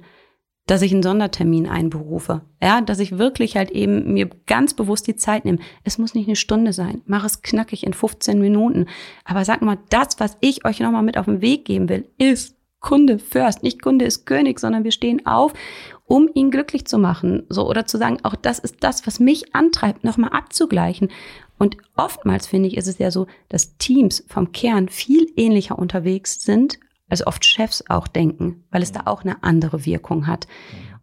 dass 0.68 0.82
ich 0.82 0.94
einen 0.94 1.04
Sondertermin 1.04 1.68
einberufe. 1.68 2.42
Ja, 2.62 2.82
dass 2.82 3.00
ich 3.00 3.18
wirklich 3.18 3.58
halt 3.58 3.72
eben 3.72 4.14
mir 4.14 4.30
ganz 4.46 4.74
bewusst 4.74 5.08
die 5.08 5.16
Zeit 5.16 5.46
nehme. 5.46 5.60
Es 5.84 5.98
muss 5.98 6.14
nicht 6.14 6.28
eine 6.28 6.36
Stunde 6.36 6.72
sein. 6.72 7.02
Mach 7.06 7.26
es 7.26 7.42
knackig 7.42 7.86
in 7.86 7.94
15 7.94 8.40
Minuten. 8.40 8.86
Aber 9.26 9.44
sag 9.44 9.62
mal, 9.62 9.80
das, 9.90 10.20
was 10.20 10.38
ich 10.40 10.66
euch 10.66 10.80
nochmal 10.80 11.04
mit 11.04 11.18
auf 11.18 11.26
den 11.26 11.42
Weg 11.42 11.66
geben 11.66 11.90
will, 11.90 12.08
ist 12.18 12.56
Kunde 12.80 13.20
first. 13.20 13.64
Nicht 13.64 13.82
Kunde 13.82 14.06
ist 14.06 14.26
König, 14.26 14.60
sondern 14.60 14.84
wir 14.84 14.92
stehen 14.92 15.26
auf, 15.26 15.54
um 16.06 16.30
ihn 16.34 16.52
glücklich 16.52 16.86
zu 16.86 16.98
machen. 16.98 17.44
So, 17.50 17.68
oder 17.68 17.86
zu 17.86 17.98
sagen, 17.98 18.20
auch 18.24 18.36
das 18.36 18.60
ist 18.60 18.78
das, 18.82 19.06
was 19.08 19.20
mich 19.20 19.56
antreibt, 19.56 20.04
nochmal 20.04 20.32
abzugleichen. 20.32 21.10
Und 21.58 21.78
oftmals 21.96 22.48
finde 22.48 22.70
ich, 22.70 22.78
ist 22.78 22.88
es 22.88 22.98
ja 22.98 23.12
so, 23.12 23.28
dass 23.50 23.78
Teams 23.78 24.24
vom 24.28 24.52
Kern 24.52 24.90
viel 24.90 25.28
ähnlicher 25.36 25.78
unterwegs 25.78 26.42
sind 26.42 26.80
als 27.12 27.26
oft 27.28 27.46
Chefs 27.46 27.84
auch 27.90 28.08
denken, 28.08 28.64
weil 28.72 28.82
es 28.82 28.92
da 28.92 29.02
auch 29.06 29.24
eine 29.24 29.44
andere 29.44 29.86
Wirkung 29.86 30.28
hat. 30.28 30.48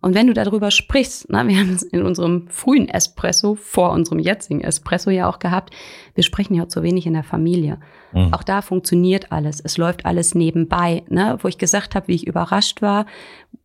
Und 0.00 0.14
wenn 0.14 0.28
du 0.28 0.32
darüber 0.32 0.70
sprichst, 0.70 1.26
na, 1.28 1.46
wir 1.46 1.58
haben 1.58 1.74
es 1.74 1.82
in 1.82 2.02
unserem 2.02 2.48
frühen 2.48 2.88
Espresso, 2.88 3.56
vor 3.56 3.90
unserem 3.90 4.20
jetzigen 4.20 4.60
Espresso 4.60 5.10
ja 5.10 5.28
auch 5.28 5.38
gehabt, 5.38 5.74
wir 6.14 6.22
sprechen 6.22 6.54
ja 6.54 6.68
zu 6.68 6.82
wenig 6.82 7.06
in 7.06 7.14
der 7.14 7.24
Familie. 7.24 7.78
Mhm. 8.12 8.32
Auch 8.32 8.42
da 8.42 8.62
funktioniert 8.62 9.32
alles, 9.32 9.60
es 9.60 9.76
läuft 9.76 10.06
alles 10.06 10.34
nebenbei, 10.34 11.02
ne? 11.08 11.38
wo 11.42 11.48
ich 11.48 11.58
gesagt 11.58 11.94
habe, 11.94 12.08
wie 12.08 12.14
ich 12.14 12.26
überrascht 12.26 12.80
war, 12.80 13.06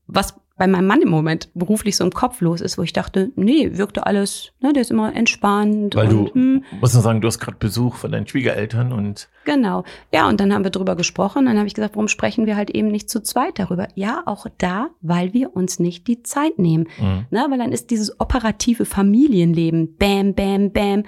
was 0.08 0.36
bei 0.56 0.68
meinem 0.68 0.86
Mann 0.86 1.02
im 1.02 1.10
Moment 1.10 1.50
beruflich 1.56 1.96
so 1.96 2.04
im 2.04 2.12
Kopf 2.12 2.40
los 2.40 2.62
ist, 2.62 2.78
wo 2.78 2.84
ich 2.84 2.94
dachte, 2.94 3.32
nee, 3.36 3.76
wirkte 3.76 4.06
alles, 4.06 4.52
ne, 4.62 4.72
der 4.72 4.84
ist 4.84 4.92
immer 4.92 5.16
entspannt. 5.16 5.96
Weil 5.96 6.10
und, 6.10 6.30
du, 6.30 6.34
hm. 6.34 6.64
muss 6.80 6.94
man 6.94 7.02
sagen, 7.02 7.22
du 7.22 7.28
hast 7.28 7.40
gerade 7.40 7.58
Besuch 7.58 7.96
von 7.96 8.12
deinen 8.12 8.28
Schwiegereltern 8.28 8.94
und. 8.94 9.30
Genau. 9.46 9.84
Ja, 10.14 10.30
und 10.30 10.40
dann 10.40 10.54
haben 10.54 10.64
wir 10.64 10.70
drüber 10.70 10.96
gesprochen. 10.96 11.48
Dann 11.48 11.58
habe 11.58 11.68
ich 11.68 11.74
gesagt, 11.74 11.96
warum 11.96 12.08
sprechen 12.08 12.46
wir 12.46 12.56
halt 12.56 12.70
eben 12.70 12.90
nicht 12.90 13.10
zu 13.10 13.24
zweit 13.24 13.58
darüber? 13.58 13.88
Ja, 13.96 14.22
auch 14.26 14.46
da, 14.60 14.90
weil 15.02 15.34
wir 15.34 15.56
uns 15.56 15.80
nicht 15.80 16.08
die 16.08 16.22
Zeit 16.22 16.60
nehmen. 16.60 16.88
Mhm. 17.00 17.26
Ne, 17.32 17.48
weil 17.50 17.58
dann 17.58 17.72
ist 17.72 17.90
dieses 17.90 18.20
operative 18.20 18.86
Familienleben, 18.86 19.98
bam, 19.98 20.36
bam, 20.36 20.72
bam. 20.72 21.04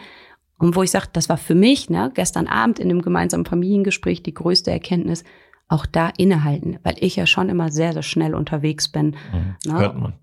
Und 0.57 0.75
wo 0.75 0.83
ich 0.83 0.91
sage, 0.91 1.07
das 1.13 1.29
war 1.29 1.37
für 1.37 1.55
mich, 1.55 1.89
ne, 1.89 2.11
gestern 2.13 2.47
Abend 2.47 2.79
in 2.79 2.89
einem 2.89 3.01
gemeinsamen 3.01 3.45
Familiengespräch 3.45 4.23
die 4.23 4.33
größte 4.33 4.71
Erkenntnis, 4.71 5.23
auch 5.67 5.85
da 5.85 6.11
innehalten, 6.17 6.79
weil 6.83 6.95
ich 6.99 7.15
ja 7.15 7.25
schon 7.25 7.49
immer 7.49 7.71
sehr, 7.71 7.93
sehr 7.93 8.03
schnell 8.03 8.35
unterwegs 8.35 8.87
bin. 8.87 9.15
Mhm, 9.33 9.71
ne? 9.71 9.79
Hört 9.79 9.97
man. 9.97 10.13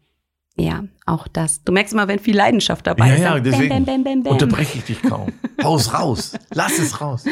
Ja, 0.56 0.84
auch 1.06 1.28
das. 1.28 1.64
Du 1.64 1.72
merkst 1.72 1.94
immer, 1.94 2.08
wenn 2.08 2.18
viel 2.18 2.36
Leidenschaft 2.36 2.86
dabei 2.86 3.08
ja, 3.08 3.14
ist. 3.14 3.20
Ja, 3.22 3.40
deswegen 3.40 3.84
bam, 3.84 4.04
bam, 4.04 4.22
bam, 4.22 4.32
unterbreche 4.32 4.78
ich 4.78 4.84
dich 4.84 5.02
kaum. 5.02 5.32
Haus 5.62 5.94
raus. 5.94 6.38
Lass 6.52 6.78
es 6.78 7.00
raus. 7.00 7.24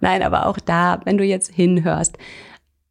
Nein, 0.00 0.22
aber 0.22 0.46
auch 0.46 0.58
da, 0.58 1.00
wenn 1.04 1.16
du 1.16 1.24
jetzt 1.24 1.50
hinhörst, 1.50 2.18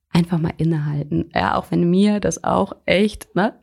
einfach 0.09 0.39
mal 0.39 0.53
innehalten. 0.57 1.29
Ja, 1.35 1.55
auch 1.55 1.69
wenn 1.69 1.89
mir 1.89 2.19
das 2.19 2.43
auch 2.43 2.73
echt, 2.85 3.35
ne, 3.35 3.53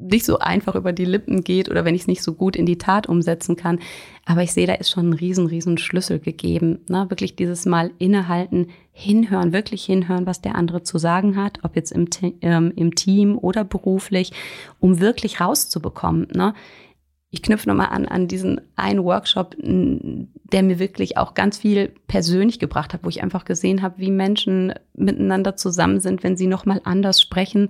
nicht 0.00 0.24
so 0.24 0.38
einfach 0.38 0.74
über 0.74 0.92
die 0.92 1.04
Lippen 1.04 1.42
geht 1.42 1.70
oder 1.70 1.84
wenn 1.84 1.94
ich 1.94 2.02
es 2.02 2.06
nicht 2.06 2.22
so 2.22 2.34
gut 2.34 2.56
in 2.56 2.66
die 2.66 2.78
Tat 2.78 3.08
umsetzen 3.08 3.56
kann. 3.56 3.78
Aber 4.24 4.42
ich 4.42 4.52
sehe, 4.52 4.66
da 4.66 4.74
ist 4.74 4.90
schon 4.90 5.10
ein 5.10 5.12
riesen, 5.14 5.46
riesen 5.46 5.78
Schlüssel 5.78 6.18
gegeben. 6.18 6.80
Ne? 6.88 7.06
Wirklich 7.08 7.36
dieses 7.36 7.66
Mal 7.66 7.90
innehalten, 7.98 8.68
hinhören, 8.92 9.52
wirklich 9.52 9.84
hinhören, 9.84 10.26
was 10.26 10.40
der 10.40 10.54
andere 10.54 10.82
zu 10.82 10.98
sagen 10.98 11.36
hat, 11.36 11.58
ob 11.62 11.76
jetzt 11.76 11.92
im, 11.92 12.08
ähm, 12.40 12.72
im 12.74 12.94
Team 12.94 13.38
oder 13.38 13.64
beruflich, 13.64 14.32
um 14.78 15.00
wirklich 15.00 15.40
rauszubekommen. 15.40 16.28
Ne? 16.34 16.54
Ich 17.32 17.42
knüpfe 17.42 17.68
nochmal 17.68 17.90
an, 17.90 18.06
an 18.06 18.26
diesen 18.26 18.60
einen 18.74 19.04
Workshop, 19.04 19.54
der 19.60 20.62
mir 20.64 20.80
wirklich 20.80 21.16
auch 21.16 21.34
ganz 21.34 21.58
viel 21.58 21.92
persönlich 22.08 22.58
gebracht 22.58 22.92
hat, 22.92 23.04
wo 23.04 23.08
ich 23.08 23.22
einfach 23.22 23.44
gesehen 23.44 23.82
habe, 23.82 23.98
wie 23.98 24.10
Menschen 24.10 24.74
miteinander 24.94 25.54
zusammen 25.54 26.00
sind, 26.00 26.24
wenn 26.24 26.36
sie 26.36 26.48
nochmal 26.48 26.80
anders 26.82 27.20
sprechen. 27.20 27.68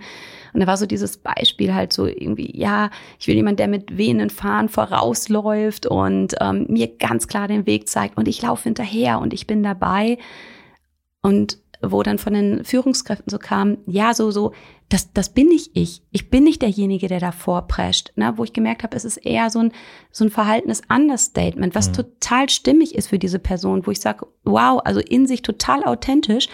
Und 0.54 0.60
da 0.60 0.66
war 0.66 0.78
so 0.78 0.86
dieses 0.86 1.18
Beispiel 1.18 1.74
halt 1.74 1.92
so 1.92 2.06
irgendwie, 2.06 2.58
ja, 2.58 2.90
ich 3.18 3.28
will 3.28 3.34
jemand, 3.34 3.58
der 3.58 3.68
mit 3.68 3.98
wehenden 3.98 4.30
Fahnen 4.30 4.70
vorausläuft 4.70 5.84
und 5.84 6.36
ähm, 6.40 6.64
mir 6.70 6.96
ganz 6.96 7.26
klar 7.26 7.46
den 7.46 7.66
Weg 7.66 7.86
zeigt 7.86 8.16
und 8.16 8.28
ich 8.28 8.40
laufe 8.40 8.64
hinterher 8.64 9.20
und 9.20 9.34
ich 9.34 9.46
bin 9.46 9.62
dabei. 9.62 10.16
Und 11.20 11.58
wo 11.82 12.02
dann 12.02 12.18
von 12.18 12.32
den 12.32 12.64
Führungskräften 12.64 13.30
so 13.30 13.38
kam, 13.38 13.78
ja, 13.86 14.14
so, 14.14 14.30
so, 14.30 14.52
das, 14.90 15.12
das 15.12 15.28
bin 15.30 15.46
nicht 15.46 15.70
ich. 15.74 16.02
Ich 16.10 16.30
bin 16.30 16.42
nicht 16.44 16.62
derjenige, 16.62 17.06
der 17.06 17.20
davor 17.20 17.68
prescht. 17.68 18.12
Ne? 18.16 18.34
Wo 18.36 18.44
ich 18.44 18.52
gemerkt 18.52 18.82
habe, 18.82 18.96
es 18.96 19.04
ist 19.04 19.18
eher 19.18 19.48
so 19.48 19.60
ein, 19.60 19.72
so 20.10 20.24
ein 20.24 20.30
verhaltenes 20.30 20.82
Understatement, 20.88 21.76
was 21.76 21.88
mhm. 21.88 21.94
total 21.94 22.48
stimmig 22.50 22.96
ist 22.96 23.08
für 23.08 23.18
diese 23.18 23.38
Person, 23.38 23.86
wo 23.86 23.92
ich 23.92 24.00
sage, 24.00 24.26
wow, 24.42 24.80
also 24.84 25.00
in 25.00 25.28
sich 25.28 25.42
total 25.42 25.84
authentisch. 25.84 26.48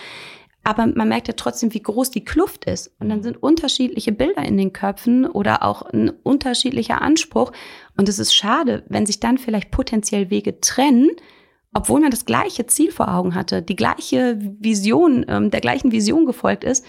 Aber 0.64 0.86
man 0.86 1.08
merkt 1.08 1.28
ja 1.28 1.34
trotzdem, 1.34 1.72
wie 1.72 1.82
groß 1.82 2.10
die 2.10 2.24
Kluft 2.24 2.66
ist. 2.66 2.94
Und 3.00 3.08
dann 3.08 3.20
mhm. 3.20 3.22
sind 3.22 3.42
unterschiedliche 3.42 4.12
Bilder 4.12 4.42
in 4.42 4.58
den 4.58 4.74
Köpfen 4.74 5.24
oder 5.24 5.62
auch 5.62 5.82
ein 5.82 6.10
unterschiedlicher 6.10 7.00
Anspruch. 7.00 7.52
Und 7.96 8.08
es 8.08 8.18
ist 8.18 8.34
schade, 8.34 8.84
wenn 8.88 9.06
sich 9.06 9.18
dann 9.18 9.38
vielleicht 9.38 9.70
potenziell 9.70 10.28
Wege 10.28 10.60
trennen, 10.60 11.10
obwohl 11.72 12.00
man 12.00 12.10
das 12.10 12.26
gleiche 12.26 12.66
Ziel 12.66 12.90
vor 12.90 13.14
Augen 13.14 13.34
hatte, 13.34 13.62
die 13.62 13.76
gleiche 13.76 14.38
Vision, 14.60 15.24
ähm, 15.26 15.50
der 15.50 15.60
gleichen 15.62 15.90
Vision 15.90 16.26
gefolgt 16.26 16.64
ist, 16.64 16.84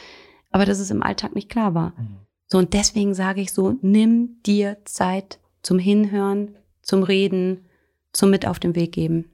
aber 0.57 0.65
dass 0.65 0.79
es 0.79 0.89
im 0.89 1.03
Alltag 1.03 1.35
nicht 1.35 1.49
klar 1.49 1.75
war. 1.75 1.93
Mhm. 1.97 2.17
So, 2.47 2.57
und 2.57 2.73
deswegen 2.73 3.13
sage 3.13 3.41
ich 3.41 3.53
so, 3.53 3.75
nimm 3.83 4.41
dir 4.43 4.77
Zeit 4.85 5.39
zum 5.61 5.77
Hinhören, 5.77 6.57
zum 6.81 7.03
Reden, 7.03 7.67
zum 8.11 8.31
Mit 8.31 8.47
auf 8.47 8.57
den 8.57 8.73
Weg 8.73 8.91
geben. 8.91 9.29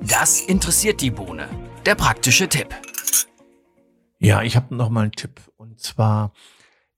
Das 0.00 0.40
interessiert 0.40 1.02
die 1.02 1.10
Bohne. 1.10 1.46
Der 1.84 1.94
praktische 1.94 2.48
Tipp. 2.48 2.74
Ja, 4.18 4.40
ich 4.40 4.56
habe 4.56 4.74
noch 4.74 4.88
mal 4.88 5.02
einen 5.02 5.12
Tipp. 5.12 5.42
Und 5.58 5.78
zwar, 5.78 6.32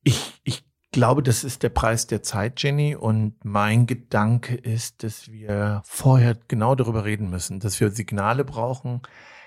ich, 0.05 0.35
ich 0.45 0.65
glaube, 0.93 1.25
das 1.25 1.43
ist 1.43 1.65
der 1.65 1.71
Preis 1.71 2.07
der 2.07 2.23
Zeit, 2.23 2.63
Jenny. 2.63 2.95
Und 2.95 3.45
mein 3.45 3.89
Gedanke 3.89 4.55
ist, 4.55 5.03
dass 5.03 5.33
wir 5.33 5.83
vorher 5.85 6.39
genau 6.47 6.77
darüber 6.77 7.05
reden 7.05 7.29
müssen, 7.29 7.59
dass 7.59 7.81
wir 7.81 7.91
Signale 7.91 8.45
brauchen. 8.45 9.03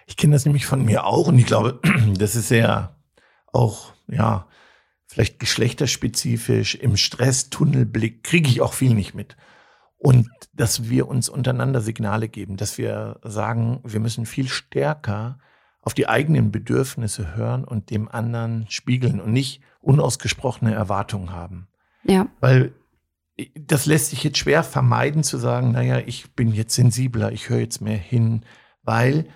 Ich 0.08 0.18
kenne 0.18 0.34
das 0.34 0.46
nämlich 0.46 0.66
von 0.66 0.84
mir 0.84 1.06
auch 1.06 1.28
und 1.28 1.38
ich 1.38 1.46
glaube, 1.46 1.80
das 2.18 2.36
ist 2.36 2.48
sehr 2.48 2.96
auch, 3.48 3.94
ja, 4.08 4.48
vielleicht 5.06 5.40
geschlechterspezifisch. 5.40 6.76
Im 6.76 6.98
Stress-Tunnelblick 6.98 8.24
kriege 8.24 8.50
ich 8.50 8.62
auch 8.62 8.74
viel 8.74 8.94
nicht 8.94 9.14
mit. 9.14 9.38
Und 9.98 10.30
dass 10.54 10.90
wir 10.90 11.08
uns 11.08 11.28
untereinander 11.28 11.82
Signale 11.82 12.30
geben, 12.30 12.56
dass 12.58 12.78
wir 12.78 13.20
sagen, 13.24 13.82
wir 13.84 14.00
müssen 14.00 14.26
viel 14.26 14.48
stärker 14.48 15.40
auf 15.82 15.94
die 15.94 16.08
eigenen 16.08 16.52
Bedürfnisse 16.52 17.36
hören 17.36 17.64
und 17.64 17.90
dem 17.90 18.08
anderen 18.08 18.66
spiegeln 18.70 19.20
und 19.20 19.34
nicht 19.34 19.62
unausgesprochene 19.80 20.74
Erwartungen 20.74 21.32
haben. 21.32 21.68
Ja. 22.04 22.28
Weil 22.40 22.74
das 23.56 23.86
lässt 23.86 24.10
sich 24.10 24.24
jetzt 24.24 24.38
schwer 24.38 24.64
vermeiden 24.64 25.24
zu 25.24 25.38
sagen, 25.38 25.72
naja, 25.72 26.00
ich 26.06 26.34
bin 26.36 26.52
jetzt 26.52 26.76
sensibler, 26.76 27.32
ich 27.32 27.50
höre 27.50 27.60
jetzt 27.60 27.82
mehr 27.82 27.98
hin, 27.98 28.44
weil 28.84 29.28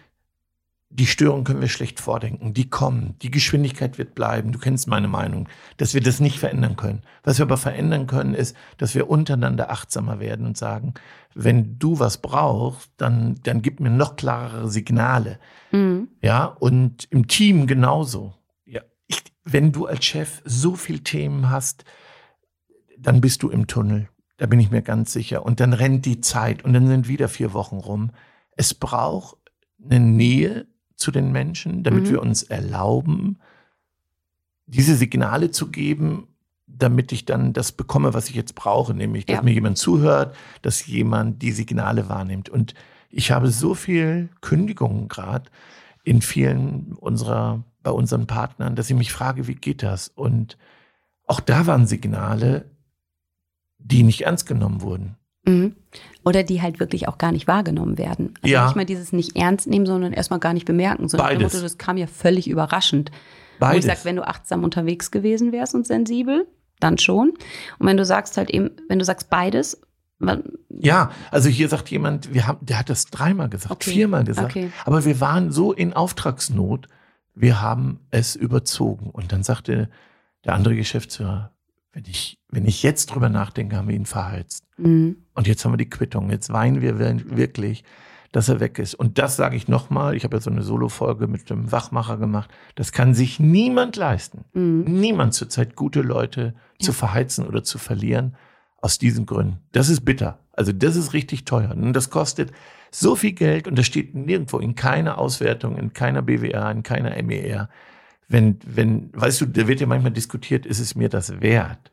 die 0.94 1.06
Störungen 1.06 1.46
können 1.46 1.62
wir 1.62 1.70
schlecht 1.70 2.02
vordenken. 2.02 2.54
Die 2.54 2.70
kommen. 2.70 3.16
Die 3.22 3.32
Geschwindigkeit 3.32 3.98
wird 3.98 4.14
bleiben. 4.14 4.52
Du 4.52 4.60
kennst 4.60 4.88
meine 4.88 5.08
Meinung, 5.08 5.48
dass 5.78 5.94
wir 5.94 6.02
das 6.02 6.20
nicht 6.20 6.38
verändern 6.38 6.76
können. 6.76 7.02
Was 7.24 7.40
wir 7.40 7.46
aber 7.46 7.58
verändern 7.58 8.08
können, 8.08 8.34
ist, 8.34 8.56
dass 8.78 8.94
wir 8.94 9.10
untereinander 9.10 9.72
achtsamer 9.72 10.20
werden 10.20 10.46
und 10.46 10.58
sagen, 10.58 10.94
wenn 11.34 11.80
du 11.80 12.00
was 12.00 12.18
brauchst, 12.18 12.92
dann, 12.98 13.36
dann 13.44 13.62
gib 13.62 13.80
mir 13.80 13.90
noch 13.90 14.18
klarere 14.18 14.70
Signale. 14.70 15.40
Mhm. 15.72 16.10
Ja, 16.22 16.46
und 16.46 17.08
im 17.10 17.28
Team 17.28 17.68
genauso. 17.68 18.34
Ja, 18.66 18.82
ich, 19.08 19.24
wenn 19.46 19.72
du 19.72 19.86
als 19.86 20.04
Chef 20.04 20.42
so 20.44 20.76
viel 20.76 21.00
Themen 21.00 21.50
hast, 21.50 21.86
dann 22.98 23.22
bist 23.22 23.44
du 23.44 23.50
im 23.50 23.68
Tunnel. 23.68 24.10
Da 24.36 24.46
bin 24.46 24.60
ich 24.60 24.72
mir 24.72 24.82
ganz 24.82 25.14
sicher. 25.14 25.46
Und 25.46 25.62
dann 25.62 25.72
rennt 25.72 26.06
die 26.06 26.20
Zeit 26.20 26.66
und 26.66 26.74
dann 26.74 26.88
sind 26.88 27.08
wieder 27.08 27.30
vier 27.30 27.54
Wochen 27.54 27.78
rum. 27.78 28.12
Es 28.58 28.74
braucht 28.74 29.38
eine 29.84 30.00
Nähe 30.00 30.68
zu 31.02 31.12
den 31.12 31.32
Menschen, 31.32 31.84
damit 31.84 32.06
mhm. 32.06 32.10
wir 32.10 32.22
uns 32.22 32.44
erlauben, 32.44 33.40
diese 34.66 34.96
Signale 34.96 35.52
zu 35.52 35.70
geben, 35.70 36.28
damit 36.68 37.12
ich 37.12 37.26
dann 37.26 37.54
das 37.54 37.72
bekomme, 37.72 38.14
was 38.14 38.30
ich 38.30 38.36
jetzt 38.36 38.56
brauche, 38.56 38.94
nämlich, 38.94 39.26
dass 39.26 39.38
ja. 39.38 39.42
mir 39.42 39.54
jemand 39.54 39.78
zuhört, 39.78 40.36
dass 40.62 40.86
jemand 40.88 41.42
die 41.42 41.52
Signale 41.52 42.08
wahrnimmt. 42.08 42.50
Und 42.50 42.74
ich 43.10 43.32
habe 43.32 43.50
so 43.50 43.74
viel 43.74 44.30
Kündigungen 44.40 45.08
gerade 45.08 45.50
in 46.04 46.22
vielen 46.22 46.94
unserer, 46.94 47.64
bei 47.84 47.92
unseren 47.92 48.28
Partnern, 48.28 48.76
dass 48.76 48.90
ich 48.90 48.96
mich 48.96 49.12
frage, 49.12 49.48
wie 49.48 49.56
geht 49.56 49.84
das? 49.84 50.08
Und 50.08 50.58
auch 51.28 51.40
da 51.40 51.68
waren 51.68 51.88
Signale, 51.88 52.72
die 53.78 54.04
nicht 54.04 54.22
ernst 54.22 54.48
genommen 54.48 54.82
wurden. 54.82 55.18
Mhm. 55.46 55.76
Oder 56.24 56.44
die 56.44 56.62
halt 56.62 56.80
wirklich 56.80 57.08
auch 57.08 57.18
gar 57.18 57.32
nicht 57.32 57.48
wahrgenommen 57.48 57.98
werden. 57.98 58.36
Also 58.42 58.54
ja. 58.54 58.66
nicht 58.66 58.76
mal 58.76 58.86
dieses 58.86 59.12
nicht 59.12 59.36
ernst 59.36 59.68
nehmen, 59.68 59.86
sondern 59.86 60.14
erstmal 60.14 60.40
gar 60.40 60.54
nicht 60.54 60.66
bemerken. 60.66 61.10
So 61.10 61.18
Beides. 61.18 61.54
Motto, 61.54 61.64
das 61.64 61.78
kam 61.78 61.98
ja 61.98 62.08
völlig 62.08 62.48
überraschend. 62.48 63.12
Beides. 63.60 63.76
Wo 63.76 63.80
ich 63.80 63.86
sage, 63.86 64.06
wenn 64.06 64.16
du 64.16 64.28
achtsam 64.28 64.64
unterwegs 64.64 65.12
gewesen 65.12 65.52
wärst 65.52 65.74
und 65.74 65.88
sensibel, 65.88 66.48
dann 66.80 66.98
schon. 66.98 67.32
Und 67.80 67.88
wenn 67.88 67.98
du 67.98 68.06
sagst 68.06 68.38
halt 68.38 68.50
eben, 68.50 68.72
wenn 68.88 69.00
du 69.00 69.06
sagst 69.06 69.30
beides, 69.30 69.82
ja, 70.70 71.12
also 71.32 71.50
hier 71.50 71.68
sagt 71.68 71.90
jemand, 71.90 72.34
wir 72.34 72.46
haben, 72.48 72.64
der 72.64 72.78
hat 72.78 72.90
das 72.90 73.06
dreimal 73.06 73.50
gesagt, 73.50 73.72
okay. 73.72 73.92
viermal 73.92 74.24
gesagt, 74.24 74.52
okay. 74.52 74.72
aber 74.86 75.04
wir 75.06 75.20
waren 75.20 75.52
so 75.52 75.74
in 75.74 75.94
Auftragsnot, 75.94 76.88
wir 77.34 77.62
haben 77.62 78.02
es 78.12 78.36
überzogen. 78.36 79.10
Und 79.10 79.32
dann 79.32 79.44
sagte 79.44 79.90
der 80.46 80.54
andere 80.54 80.76
Geschäftsführer, 80.76 81.52
wenn 81.94 82.06
ich, 82.06 82.40
wenn 82.50 82.66
ich 82.66 82.84
jetzt 82.84 83.08
drüber 83.08 83.30
nachdenke, 83.30 83.76
haben 83.76 83.88
wir 83.88 83.96
ihn 83.96 84.06
verheizt. 84.06 84.66
Mhm. 84.78 85.18
Und 85.34 85.48
jetzt 85.48 85.66
haben 85.66 85.74
wir 85.74 85.78
die 85.78 85.90
Quittung. 85.90 86.30
Jetzt 86.30 86.52
weinen 86.52 86.82
wir 86.82 87.00
wirklich, 87.00 87.84
dass 88.32 88.48
er 88.48 88.60
weg 88.60 88.80
ist. 88.80 88.96
Und 88.96 89.18
das 89.18 89.36
sage 89.36 89.58
ich 89.58 89.68
nochmal. 89.68 90.16
Ich 90.16 90.24
habe 90.24 90.38
ja 90.38 90.42
so 90.42 90.50
eine 90.50 90.62
Solo-Folge 90.62 91.28
mit 91.28 91.50
dem 91.50 91.72
Wachmacher 91.72 92.18
gemacht. 92.18 92.50
Das 92.76 92.92
kann 92.92 93.14
sich 93.14 93.40
niemand 93.40 93.98
leisten. 93.98 94.46
Mhm. 94.54 94.84
Niemand 94.88 95.34
zurzeit 95.34 95.76
gute 95.76 96.02
Leute 96.02 96.54
ja. 96.80 96.86
zu 96.86 96.94
verheizen 96.94 97.46
oder 97.46 97.64
zu 97.64 97.78
verlieren. 97.78 98.36
Aus 98.84 98.98
diesen 98.98 99.28
Gründen. 99.28 99.60
Das 99.74 99.90
ist 99.90 100.06
bitter. 100.06 100.40
Also 100.54 100.72
das 100.72 100.96
ist 100.96 101.14
richtig 101.14 101.46
teuer. 101.46 101.72
Und 101.72 101.94
das 101.94 102.10
kostet 102.10 102.52
so 102.90 103.16
viel 103.16 103.34
Geld 103.34 103.68
und 103.68 103.78
das 103.78 103.86
steht 103.86 104.16
nirgendwo 104.16 104.58
in 104.58 104.74
keiner 104.74 105.20
Auswertung, 105.20 105.78
in 105.78 105.94
keiner 105.94 106.24
BWA, 106.24 106.72
in 106.72 106.82
keiner 106.82 107.22
MER 107.22 107.70
wenn, 108.32 108.60
wenn, 108.66 109.10
weißt 109.14 109.42
du, 109.42 109.46
da 109.46 109.68
wird 109.68 109.82
ja 109.82 109.88
manchmal 109.88 110.12
diskutiert, 110.12 110.66
ist 110.66 110.80
es 110.80 110.96
mir 110.96 111.10
das 111.10 111.42
wert? 111.42 111.92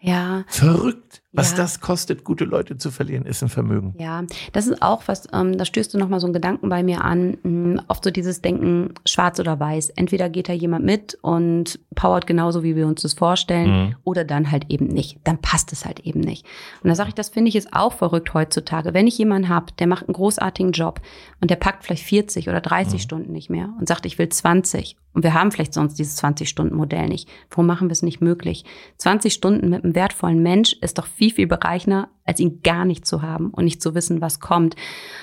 Ja. 0.00 0.44
Verrückt. 0.48 1.22
Was 1.36 1.52
ja. 1.52 1.58
das 1.58 1.80
kostet, 1.80 2.24
gute 2.24 2.44
Leute 2.44 2.78
zu 2.78 2.90
verlieren, 2.90 3.26
ist 3.26 3.42
ein 3.42 3.48
Vermögen. 3.48 3.94
Ja, 3.98 4.24
das 4.52 4.66
ist 4.66 4.82
auch 4.82 5.02
was, 5.06 5.28
ähm, 5.32 5.56
da 5.58 5.64
stößt 5.64 5.92
du 5.94 5.98
nochmal 5.98 6.20
so 6.20 6.26
einen 6.26 6.34
Gedanken 6.34 6.68
bei 6.68 6.82
mir 6.82 7.04
an. 7.04 7.36
Ähm, 7.44 7.80
oft 7.88 8.04
so 8.04 8.10
dieses 8.10 8.42
Denken, 8.42 8.94
schwarz 9.04 9.38
oder 9.38 9.60
weiß. 9.60 9.90
Entweder 9.90 10.28
geht 10.28 10.48
da 10.48 10.52
jemand 10.52 10.84
mit 10.84 11.18
und 11.20 11.78
powert 11.94 12.26
genauso, 12.26 12.62
wie 12.62 12.76
wir 12.76 12.86
uns 12.86 13.02
das 13.02 13.14
vorstellen, 13.14 13.70
mhm. 13.70 13.96
oder 14.04 14.24
dann 14.24 14.50
halt 14.50 14.66
eben 14.70 14.86
nicht. 14.86 15.18
Dann 15.24 15.38
passt 15.38 15.72
es 15.72 15.84
halt 15.84 16.00
eben 16.00 16.20
nicht. 16.20 16.46
Und 16.82 16.88
da 16.88 16.94
sage 16.94 17.10
ich, 17.10 17.14
das 17.14 17.28
finde 17.28 17.48
ich 17.48 17.56
ist 17.56 17.72
auch 17.72 17.92
verrückt 17.92 18.34
heutzutage. 18.34 18.94
Wenn 18.94 19.06
ich 19.06 19.18
jemanden 19.18 19.48
habe, 19.48 19.72
der 19.78 19.86
macht 19.86 20.08
einen 20.08 20.14
großartigen 20.14 20.72
Job 20.72 21.00
und 21.40 21.50
der 21.50 21.56
packt 21.56 21.84
vielleicht 21.84 22.04
40 22.04 22.48
oder 22.48 22.60
30 22.60 22.94
mhm. 22.94 22.98
Stunden 22.98 23.32
nicht 23.32 23.50
mehr 23.50 23.70
und 23.78 23.88
sagt, 23.88 24.06
ich 24.06 24.18
will 24.18 24.28
20 24.28 24.96
und 25.16 25.22
wir 25.22 25.32
haben 25.32 25.50
vielleicht 25.50 25.72
sonst 25.72 25.98
dieses 25.98 26.22
20-Stunden-Modell 26.22 27.08
nicht. 27.08 27.26
Warum 27.48 27.64
machen 27.64 27.88
wir 27.88 27.92
es 27.92 28.02
nicht 28.02 28.20
möglich? 28.20 28.66
20 28.98 29.32
Stunden 29.32 29.70
mit 29.70 29.82
einem 29.82 29.94
wertvollen 29.94 30.42
Mensch 30.42 30.74
ist 30.82 30.98
doch 30.98 31.06
viel 31.06 31.25
viel, 31.26 31.34
viel 31.34 31.46
bereichender, 31.46 32.08
als 32.24 32.40
ihn 32.40 32.60
gar 32.62 32.84
nicht 32.84 33.06
zu 33.06 33.22
haben 33.22 33.50
und 33.50 33.64
nicht 33.64 33.82
zu 33.82 33.94
wissen, 33.94 34.20
was 34.20 34.40
kommt. 34.40 34.76